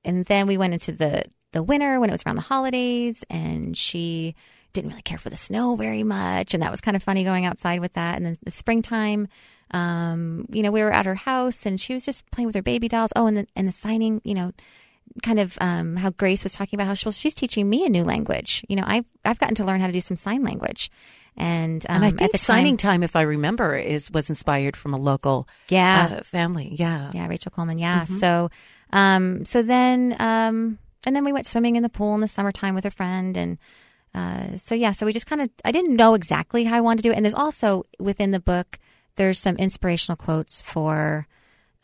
and 0.04 0.24
then 0.26 0.46
we 0.46 0.56
went 0.56 0.72
into 0.72 0.92
the 0.92 1.24
the 1.52 1.62
winter 1.62 1.98
when 1.98 2.10
it 2.10 2.12
was 2.12 2.22
around 2.26 2.36
the 2.36 2.42
holidays, 2.42 3.24
and 3.30 3.76
she 3.76 4.34
didn't 4.78 4.90
really 4.90 5.02
care 5.02 5.18
for 5.18 5.30
the 5.30 5.36
snow 5.36 5.76
very 5.76 6.02
much, 6.02 6.54
and 6.54 6.62
that 6.62 6.70
was 6.70 6.80
kind 6.80 6.96
of 6.96 7.02
funny 7.02 7.24
going 7.24 7.44
outside 7.44 7.80
with 7.80 7.94
that. 7.94 8.16
And 8.16 8.24
then 8.26 8.38
the 8.42 8.50
springtime, 8.50 9.28
um, 9.72 10.46
you 10.50 10.62
know, 10.62 10.70
we 10.70 10.82
were 10.82 10.92
at 10.92 11.06
her 11.06 11.14
house, 11.14 11.66
and 11.66 11.80
she 11.80 11.94
was 11.94 12.04
just 12.04 12.28
playing 12.30 12.46
with 12.46 12.54
her 12.54 12.62
baby 12.62 12.88
dolls. 12.88 13.12
Oh, 13.16 13.26
and 13.26 13.36
the 13.36 13.46
and 13.56 13.66
the 13.66 13.72
signing, 13.72 14.20
you 14.24 14.34
know, 14.34 14.52
kind 15.22 15.40
of 15.40 15.58
um, 15.60 15.96
how 15.96 16.10
Grace 16.10 16.44
was 16.44 16.52
talking 16.52 16.76
about 16.76 16.86
how 16.86 16.94
she, 16.94 17.06
well, 17.06 17.12
she's 17.12 17.34
teaching 17.34 17.68
me 17.68 17.84
a 17.84 17.88
new 17.88 18.04
language. 18.04 18.64
You 18.68 18.76
know, 18.76 18.84
I've 18.86 19.04
I've 19.24 19.38
gotten 19.38 19.56
to 19.56 19.64
learn 19.64 19.80
how 19.80 19.86
to 19.86 19.92
do 19.92 20.00
some 20.00 20.16
sign 20.16 20.42
language. 20.42 20.90
And, 21.40 21.86
um, 21.88 21.96
and 21.96 22.04
I 22.04 22.08
at 22.08 22.16
think 22.16 22.32
the 22.32 22.38
signing 22.38 22.76
time, 22.76 22.94
time, 22.94 23.02
if 23.04 23.14
I 23.14 23.20
remember, 23.22 23.76
is 23.76 24.10
was 24.10 24.28
inspired 24.28 24.76
from 24.76 24.92
a 24.92 24.96
local 24.96 25.48
yeah, 25.68 26.18
uh, 26.18 26.22
family. 26.24 26.74
Yeah. 26.74 27.12
Yeah, 27.14 27.28
Rachel 27.28 27.52
Coleman. 27.52 27.78
Yeah. 27.78 28.06
So, 28.06 28.50
um, 28.92 29.44
so 29.44 29.62
then, 29.62 30.16
um, 30.18 30.78
and 31.06 31.14
then 31.14 31.24
we 31.24 31.32
went 31.32 31.46
swimming 31.46 31.76
in 31.76 31.84
the 31.84 31.88
pool 31.88 32.16
in 32.16 32.20
the 32.20 32.28
summertime 32.28 32.74
with 32.74 32.84
a 32.86 32.90
friend, 32.90 33.36
and 33.36 33.58
uh, 34.14 34.56
so 34.56 34.74
yeah, 34.74 34.92
so 34.92 35.06
we 35.06 35.12
just 35.12 35.26
kind 35.26 35.40
of, 35.40 35.50
I 35.64 35.72
didn't 35.72 35.96
know 35.96 36.14
exactly 36.14 36.64
how 36.64 36.76
I 36.76 36.80
wanted 36.80 36.98
to 36.98 37.08
do 37.08 37.12
it, 37.12 37.16
and 37.16 37.24
there's 37.24 37.34
also 37.34 37.84
within 37.98 38.30
the 38.30 38.40
book, 38.40 38.78
there's 39.16 39.38
some 39.38 39.56
inspirational 39.56 40.16
quotes 40.16 40.62
for 40.62 41.26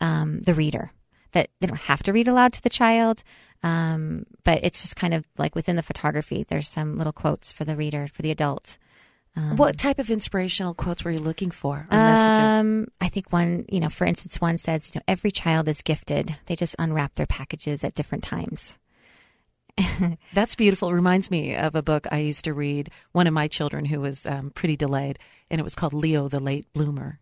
um, 0.01 0.41
the 0.41 0.53
reader 0.53 0.91
that 1.33 1.49
they 1.59 1.67
don't 1.67 1.79
have 1.81 2.03
to 2.03 2.13
read 2.13 2.27
aloud 2.27 2.53
to 2.53 2.61
the 2.61 2.69
child. 2.69 3.23
Um, 3.63 4.25
but 4.43 4.59
it's 4.63 4.81
just 4.81 4.95
kind 4.95 5.13
of 5.13 5.25
like 5.37 5.55
within 5.55 5.75
the 5.75 5.83
photography, 5.83 6.45
there's 6.47 6.69
some 6.69 6.97
little 6.97 7.13
quotes 7.13 7.51
for 7.51 7.65
the 7.65 7.75
reader, 7.75 8.07
for 8.07 8.21
the 8.21 8.31
adult. 8.31 8.77
What 9.57 9.77
type 9.77 9.99
of 9.99 10.09
inspirational 10.09 10.73
quotes 10.73 11.03
were 11.03 11.11
you 11.11 11.19
looking 11.19 11.51
for 11.51 11.87
or 11.91 11.97
messages? 11.97 12.51
Um, 12.51 12.87
I 13.01 13.09
think 13.09 13.33
one, 13.33 13.65
you 13.67 13.81
know, 13.81 13.89
for 13.89 14.05
instance, 14.05 14.39
one 14.39 14.57
says, 14.57 14.91
you 14.93 14.99
know, 14.99 15.03
every 15.09 15.31
child 15.31 15.67
is 15.67 15.81
gifted. 15.81 16.35
They 16.45 16.55
just 16.55 16.75
unwrap 16.79 17.15
their 17.15 17.25
packages 17.25 17.83
at 17.83 17.95
different 17.95 18.23
times. 18.23 18.77
That's 20.33 20.55
beautiful. 20.55 20.89
It 20.89 20.93
reminds 20.93 21.29
me 21.29 21.55
of 21.55 21.75
a 21.75 21.81
book 21.83 22.07
I 22.11 22.19
used 22.19 22.45
to 22.45 22.53
read. 22.53 22.89
One 23.11 23.27
of 23.27 23.33
my 23.33 23.47
children 23.47 23.85
who 23.85 23.99
was 24.01 24.25
um, 24.25 24.51
pretty 24.51 24.75
delayed, 24.75 25.19
and 25.49 25.59
it 25.59 25.63
was 25.63 25.75
called 25.75 25.93
Leo 25.93 26.27
the 26.27 26.39
Late 26.39 26.65
Bloomer. 26.73 27.19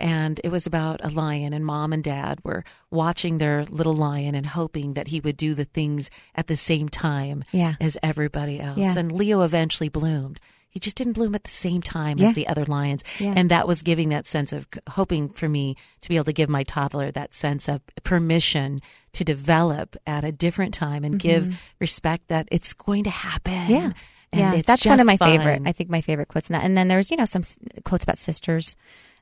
And 0.00 0.40
it 0.42 0.48
was 0.50 0.66
about 0.66 1.04
a 1.04 1.10
lion, 1.10 1.52
and 1.52 1.66
mom 1.66 1.92
and 1.92 2.02
dad 2.02 2.38
were 2.42 2.64
watching 2.90 3.36
their 3.36 3.66
little 3.66 3.94
lion 3.94 4.34
and 4.34 4.46
hoping 4.46 4.94
that 4.94 5.08
he 5.08 5.20
would 5.20 5.36
do 5.36 5.52
the 5.54 5.66
things 5.66 6.08
at 6.34 6.46
the 6.46 6.56
same 6.56 6.88
time 6.88 7.44
Yeah. 7.52 7.74
as 7.78 7.98
everybody 8.02 8.58
else. 8.58 8.78
Yeah. 8.78 8.94
And 8.96 9.12
Leo 9.12 9.42
eventually 9.42 9.90
bloomed. 9.90 10.40
He 10.72 10.80
just 10.80 10.96
didn't 10.96 11.12
bloom 11.12 11.34
at 11.34 11.44
the 11.44 11.50
same 11.50 11.82
time 11.82 12.16
Yeah. 12.16 12.30
as 12.30 12.34
the 12.34 12.48
other 12.48 12.64
lions. 12.64 13.04
Yeah. 13.20 13.34
And 13.36 13.50
that 13.50 13.68
was 13.68 13.82
giving 13.82 14.08
that 14.08 14.26
sense 14.26 14.54
of 14.54 14.66
hoping 14.88 15.28
for 15.28 15.46
me 15.46 15.76
to 16.00 16.08
be 16.08 16.16
able 16.16 16.24
to 16.24 16.32
give 16.32 16.48
my 16.48 16.62
toddler 16.64 17.10
that 17.12 17.34
sense 17.34 17.68
of 17.68 17.82
permission 18.04 18.80
to 19.12 19.22
develop 19.22 19.96
at 20.06 20.24
a 20.24 20.32
different 20.32 20.72
time 20.72 21.04
and 21.04 21.18
give 21.18 21.62
respect 21.78 22.28
that 22.28 22.48
it's 22.50 22.72
going 22.72 23.04
to 23.04 23.10
happen. 23.10 23.52
Mm-hmm. 23.52 23.72
Yeah. 23.72 23.92
And 24.32 24.40
yeah, 24.40 24.54
it's 24.54 24.66
that's 24.66 24.86
one 24.86 24.98
of 24.98 25.06
my 25.06 25.18
favorite. 25.18 25.60
I 25.66 25.72
think 25.72 25.90
my 25.90 26.00
favorite 26.00 26.28
quotes 26.28 26.48
in 26.48 26.54
that. 26.54 26.64
And 26.64 26.74
then 26.74 26.88
there's, 26.88 27.10
you 27.10 27.18
know, 27.18 27.26
some 27.26 27.42
quotes 27.84 28.02
about 28.02 28.16
sisters. 28.16 28.74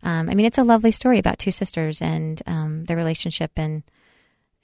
Um, 0.05 0.31
I 0.31 0.35
mean, 0.37 0.47
it's 0.47 0.57
a 0.59 0.63
lovely 0.63 0.93
story 0.93 1.19
about 1.19 1.41
two 1.41 1.51
sisters 1.51 2.01
and 2.01 2.41
um, 2.47 2.85
their 2.85 2.97
relationship 2.97 3.51
and 3.57 3.83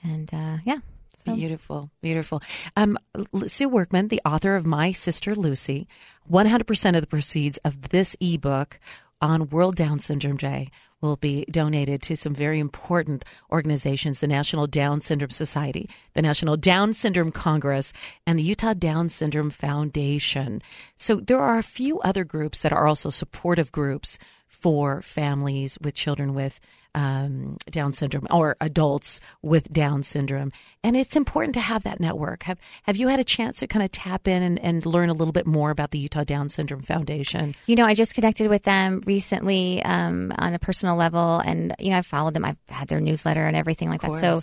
and 0.05 0.33
uh, 0.33 0.59
yeah. 0.65 0.79
So. 1.27 1.35
Beautiful, 1.35 1.91
beautiful. 2.01 2.43
Um, 2.77 2.99
Sue 3.47 3.69
Workman, 3.69 4.09
the 4.09 4.23
author 4.25 4.55
of 4.55 4.65
My 4.65 4.93
Sister 4.93 5.35
Lucy, 5.35 5.89
100% 6.31 6.95
of 6.95 7.01
the 7.01 7.07
proceeds 7.07 7.59
of 7.59 7.89
this 7.89 8.17
ebook 8.21 8.79
on 9.21 9.49
World 9.49 9.77
Down 9.77 9.99
Syndrome 9.99 10.37
Day 10.37 10.69
will 11.01 11.17
be 11.17 11.45
donated 11.51 12.03
to 12.03 12.17
some 12.17 12.35
very 12.35 12.59
important 12.61 13.25
organizations 13.51 14.21
the 14.21 14.27
National 14.27 14.67
Down 14.67 15.01
Syndrome 15.01 15.31
Society, 15.31 15.89
the 16.15 16.23
National 16.23 16.57
Down 16.57 16.95
Syndrome 16.95 17.33
Congress, 17.33 17.93
and 18.27 18.39
the 18.39 18.43
Utah 18.43 18.75
Down 18.75 19.09
Syndrome 19.09 19.51
Foundation. 19.51 20.63
So 20.97 21.17
there 21.17 21.41
are 21.41 21.59
a 21.59 21.63
few 21.63 22.01
other 22.01 22.25
groups 22.25 22.61
that 22.61 22.73
are 22.73 22.87
also 22.87 23.11
supportive 23.11 23.73
groups 23.73 24.19
for 24.47 25.03
families 25.03 25.79
with 25.81 25.95
children 25.95 26.35
with 26.35 26.61
um, 26.97 27.59
Down 27.71 27.93
syndrome 27.93 28.27
or 28.31 28.57
adults 28.61 29.21
with 29.43 29.71
Down 29.71 30.03
syndrome. 30.03 30.51
And 30.83 30.97
it's 30.97 31.15
important 31.15 31.55
to 31.55 31.61
have 31.61 31.85
that 31.85 32.01
network. 32.01 32.45
Have 32.45 32.59
Have 32.85 32.97
you 32.97 33.09
had 33.09 33.21
a 33.21 33.25
chance 33.25 33.59
to 33.59 33.67
kind 33.67 33.85
of 33.85 33.93
tap 33.93 34.27
in 34.27 34.43
and, 34.43 34.59
and 34.59 34.85
learn 34.87 35.11
a 35.11 35.13
little 35.13 35.33
bit 35.33 35.47
more 35.47 35.71
about 35.71 35.91
the 35.91 35.99
Utah 35.99 36.25
Down 36.25 36.49
Syndrome 36.49 36.83
Foundation? 36.83 37.55
You 37.67 37.77
know, 37.77 37.85
I 37.85 37.95
just 37.95 38.15
connected 38.15 38.49
with 38.49 38.63
them 38.63 39.03
recently 39.05 39.83
um, 39.85 40.33
on 40.39 40.55
a 40.55 40.59
personal 40.59 40.97
level, 40.97 41.39
and 41.41 41.75
you 41.79 41.91
know, 41.91 41.99
I've 41.99 42.07
followed 42.07 42.35
them. 42.35 42.47
I've 42.47 42.57
had 42.69 42.89
their 42.89 43.01
newsletter 43.01 43.47
and 43.47 43.57
everything 43.57 43.91
like 43.91 44.01
that. 44.01 44.19
So, 44.21 44.41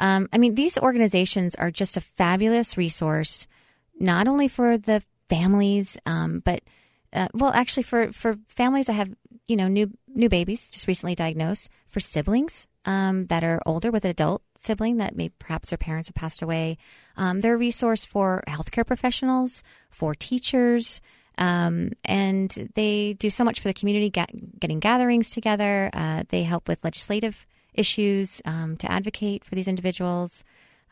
um, 0.00 0.28
I 0.32 0.38
mean, 0.38 0.56
these 0.56 0.76
organizations 0.76 1.54
are 1.54 1.70
just 1.70 1.96
a 1.96 2.00
fabulous 2.00 2.76
resource, 2.76 3.46
not 4.00 4.26
only 4.26 4.48
for 4.48 4.76
the 4.76 5.02
families, 5.28 5.96
um, 6.04 6.42
but 6.44 6.62
uh, 7.12 7.28
well, 7.34 7.52
actually, 7.52 7.82
for 7.82 8.10
for 8.12 8.38
families 8.46 8.86
that 8.86 8.94
have 8.94 9.10
you 9.48 9.56
know 9.56 9.68
new 9.68 9.90
new 10.08 10.28
babies 10.28 10.70
just 10.70 10.86
recently 10.86 11.14
diagnosed, 11.14 11.68
for 11.86 12.00
siblings 12.00 12.66
um, 12.84 13.26
that 13.26 13.44
are 13.44 13.60
older 13.66 13.90
with 13.90 14.04
an 14.04 14.10
adult 14.10 14.42
sibling 14.56 14.96
that 14.98 15.16
may 15.16 15.28
perhaps 15.28 15.70
their 15.70 15.78
parents 15.78 16.08
have 16.08 16.14
passed 16.14 16.42
away. 16.42 16.78
Um, 17.16 17.40
they're 17.40 17.54
a 17.54 17.58
resource 17.58 18.04
for 18.04 18.42
healthcare 18.48 18.86
professionals, 18.86 19.62
for 19.90 20.14
teachers. 20.14 21.00
Um, 21.38 21.92
and 22.04 22.70
they 22.74 23.14
do 23.14 23.30
so 23.30 23.42
much 23.42 23.60
for 23.60 23.68
the 23.68 23.74
community, 23.74 24.10
get, 24.10 24.30
getting 24.60 24.80
gatherings 24.80 25.30
together. 25.30 25.90
Uh, 25.92 26.24
they 26.28 26.42
help 26.42 26.68
with 26.68 26.84
legislative 26.84 27.46
issues 27.72 28.42
um, 28.44 28.76
to 28.76 28.90
advocate 28.90 29.44
for 29.44 29.54
these 29.54 29.68
individuals 29.68 30.44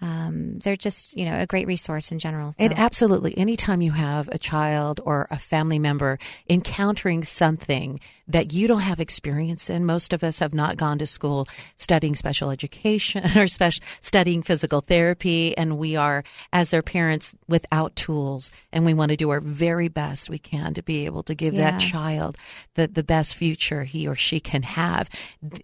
um, 0.02 0.58
they're 0.60 0.76
just 0.76 1.16
you 1.16 1.24
know 1.24 1.36
a 1.36 1.46
great 1.46 1.66
resource 1.66 2.10
in 2.10 2.18
general. 2.18 2.52
So. 2.52 2.64
And 2.64 2.72
absolutely, 2.78 3.36
anytime 3.36 3.82
you 3.82 3.92
have 3.92 4.28
a 4.28 4.38
child 4.38 5.00
or 5.04 5.28
a 5.30 5.38
family 5.38 5.78
member 5.78 6.18
encountering 6.48 7.24
something 7.24 8.00
that 8.26 8.52
you 8.52 8.66
don't 8.66 8.80
have 8.80 9.00
experience 9.00 9.68
in, 9.68 9.84
most 9.84 10.12
of 10.12 10.24
us 10.24 10.38
have 10.38 10.54
not 10.54 10.76
gone 10.76 10.98
to 10.98 11.06
school 11.06 11.48
studying 11.76 12.14
special 12.14 12.50
education 12.50 13.38
or 13.38 13.46
special 13.46 13.84
studying 14.00 14.42
physical 14.42 14.80
therapy, 14.80 15.56
and 15.56 15.76
we 15.78 15.96
are 15.96 16.24
as 16.52 16.70
their 16.70 16.82
parents 16.82 17.34
without 17.48 17.94
tools, 17.96 18.52
and 18.72 18.84
we 18.86 18.94
want 18.94 19.10
to 19.10 19.16
do 19.16 19.30
our 19.30 19.40
very 19.40 19.88
best 19.88 20.30
we 20.30 20.38
can 20.38 20.72
to 20.74 20.82
be 20.82 21.04
able 21.04 21.22
to 21.22 21.34
give 21.34 21.54
yeah. 21.54 21.72
that 21.72 21.80
child 21.80 22.38
the 22.74 22.86
the 22.86 23.04
best 23.04 23.36
future 23.36 23.84
he 23.84 24.08
or 24.08 24.14
she 24.14 24.40
can 24.40 24.62
have. 24.62 25.10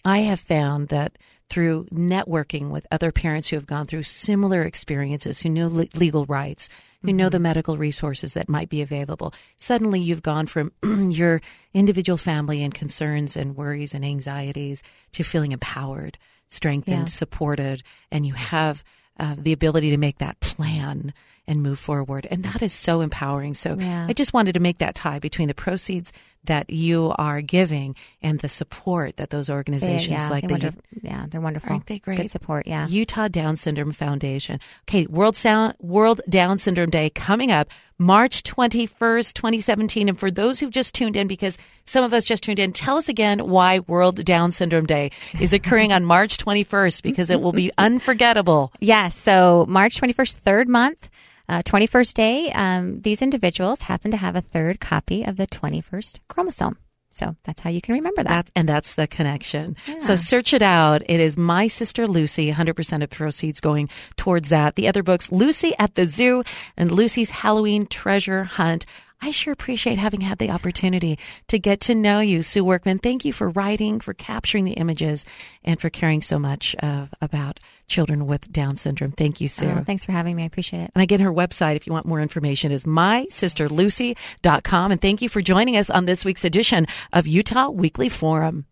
I 0.05 0.21
have 0.21 0.41
found 0.41 0.89
that 0.89 1.17
through 1.49 1.85
networking 1.87 2.71
with 2.71 2.87
other 2.91 3.13
parents 3.13 3.49
who 3.49 3.57
have 3.57 3.67
gone 3.67 3.87
through 3.87 4.03
similar 4.03 4.63
experiences, 4.63 5.41
who 5.41 5.49
know 5.49 5.69
le- 5.69 5.87
legal 5.95 6.27
rights, 6.27 6.69
who 7.03 7.09
mm-hmm. 7.09 7.17
know 7.19 7.29
the 7.29 7.39
medical 7.39 7.77
resources 7.77 8.35
that 8.35 8.49
might 8.49 8.69
be 8.69 8.83
available. 8.83 9.33
Suddenly, 9.59 10.01
you've 10.01 10.23
gone 10.23 10.47
from 10.47 10.73
your 11.11 11.41
individual 11.73 12.17
family 12.17 12.63
and 12.63 12.75
concerns 12.75 13.37
and 13.37 13.57
worries 13.57 13.95
and 13.95 14.05
anxieties 14.05 14.83
to 15.13 15.23
feeling 15.23 15.53
empowered, 15.53 16.19
strengthened, 16.49 16.99
yeah. 16.99 17.05
supported, 17.05 17.83
and 18.11 18.27
you 18.27 18.35
have 18.35 18.83
uh, 19.19 19.35
the 19.39 19.53
ability 19.53 19.91
to 19.91 19.97
make 19.97 20.19
that 20.19 20.41
plan 20.41 21.15
and 21.47 21.63
move 21.63 21.79
forward. 21.79 22.27
And 22.31 22.45
that 22.45 22.61
is 22.61 22.73
so 22.73 23.01
empowering. 23.01 23.55
So 23.55 23.77
yeah. 23.79 24.07
I 24.09 24.13
just 24.13 24.33
wanted 24.33 24.53
to 24.55 24.61
make 24.61 24.79
that 24.79 24.95
tie 24.95 25.19
between 25.19 25.49
the 25.49 25.55
proceeds 25.55 26.13
that 26.47 26.71
you 26.71 27.15
are 27.19 27.41
giving 27.41 27.95
and 28.23 28.41
the 28.41 28.49
support 28.49 29.17
that 29.17 29.31
those 29.31 29.51
organizations 29.51 30.07
they, 30.07 30.13
yeah, 30.13 30.29
like 30.31 30.47
they 30.47 30.53
wonder, 30.55 30.75
yeah 31.03 31.27
they're 31.29 31.41
wonderful. 31.41 31.71
Aren't 31.71 31.87
they 31.87 31.99
great? 31.99 32.19
Good 32.19 32.31
support 32.31 32.67
yeah. 32.67 32.87
Utah 32.89 33.29
Down 33.29 33.57
Syndrome 33.57 33.93
Foundation. 33.93 34.61
Okay 34.85 35.07
World 35.07 35.37
Sound 35.37 35.75
World 35.81 36.21
Down 36.29 36.59
Syndrome 36.59 36.91
Day 36.91 37.11
coming 37.11 37.51
up 37.51 37.69
March 37.99 38.43
21st 38.43 39.33
2017 39.35 40.09
and 40.09 40.19
for 40.19 40.31
those 40.31 40.61
who've 40.61 40.71
just 40.71 40.95
tuned 40.95 41.17
in 41.17 41.27
because 41.29 41.57
some 41.85 42.05
of 42.05 42.13
us 42.13 42.25
just 42.25 42.43
tuned 42.43 42.59
in 42.59 42.73
tell 42.73 42.97
us 42.97 43.09
again 43.09 43.49
why 43.49 43.81
World 43.81 44.25
Down 44.25 44.53
Syndrome 44.53 44.87
Day 44.87 45.11
is 45.41 45.53
occurring 45.53 45.93
on 45.93 46.05
March 46.05 46.37
21st 46.39 47.03
because 47.03 47.31
it 47.31 47.41
will 47.41 47.53
be 47.53 47.71
unforgettable. 47.79 48.73
Yes 48.81 49.17
so 49.17 49.65
March 49.69 50.01
21st 50.01 50.35
third 50.35 50.69
month 50.69 51.09
uh, 51.49 51.63
21st 51.63 52.15
day, 52.15 52.53
um, 52.53 53.01
these 53.03 53.23
individuals 53.23 53.83
happen 53.83 54.11
to 54.11 54.17
have 54.17 54.37
a 54.37 54.41
third 54.41 54.81
copy 54.81 55.23
of 55.25 55.37
the 55.37 55.47
21st 55.47 56.21
chromosome. 56.29 56.79
So 57.11 57.35
that's 57.45 57.63
how 57.63 57.71
you 57.71 57.81
can 57.81 57.95
remember 57.95 58.23
that. 58.25 58.47
that 58.47 58.53
and 58.55 58.69
that's 58.69 58.93
the 58.93 59.07
connection. 59.07 59.77
Yeah. 59.87 60.01
So 60.01 60.17
search 60.17 60.53
it 60.53 60.61
out. 60.61 61.03
It 61.09 61.19
is 61.19 61.39
My 61.39 61.67
Sister 61.67 62.07
Lucy, 62.07 62.53
100% 62.53 63.03
of 63.03 63.09
proceeds 63.09 63.59
going 63.59 63.89
towards 64.17 64.51
that. 64.51 64.75
The 64.77 64.87
other 64.87 65.03
books, 65.03 65.33
Lucy 65.33 65.73
at 65.79 65.95
the 65.95 66.05
Zoo 66.05 66.45
and 66.77 66.93
Lucy's 66.93 67.31
Halloween 67.31 67.87
Treasure 67.87 68.45
Hunt. 68.45 68.85
I 69.21 69.31
sure 69.31 69.53
appreciate 69.53 69.99
having 69.99 70.21
had 70.21 70.39
the 70.39 70.51
opportunity 70.51 71.19
to 71.49 71.59
get 71.59 71.81
to 71.83 71.95
know 71.95 72.21
you, 72.21 72.43
Sue 72.43 72.65
Workman. 72.65 72.99
Thank 72.99 73.25
you 73.25 73.33
for 73.33 73.51
writing, 73.51 74.01
for 74.01 74.15
capturing 74.15 74.65
the 74.65 74.73
images, 74.73 75.27
and 75.65 75.81
for 75.81 75.91
caring 75.91 76.23
so 76.23 76.39
much 76.39 76.77
uh, 76.83 77.07
about 77.21 77.61
children 77.89 78.27
with 78.27 78.51
Down 78.53 78.77
syndrome. 78.77 79.13
Thank 79.13 79.41
you, 79.41 79.49
Sue. 79.49 79.71
Oh, 79.71 79.85
thanks 79.85 80.05
for 80.05 80.13
having 80.13 80.37
me. 80.37 80.43
I 80.43 80.47
appreciate 80.47 80.83
it. 80.83 80.91
And 80.95 81.03
again, 81.03 81.21
her 81.21 81.33
website, 81.33 81.77
if 81.77 81.87
you 81.87 81.93
want 81.93 82.07
more 82.07 82.21
information, 82.21 82.73
is 82.73 82.85
mysisterlucy.com. 82.85 84.93
And 84.93 85.01
thank 85.01 85.23
you 85.23 85.29
for 85.29 85.41
joining 85.41 85.77
us 85.77 85.91
on 85.91 86.07
this 86.07 86.25
week's 86.25 86.45
edition 86.45 86.87
of 87.13 87.27
Utah 87.27 87.71
Weekly 87.71 88.09
Forum. 88.09 88.67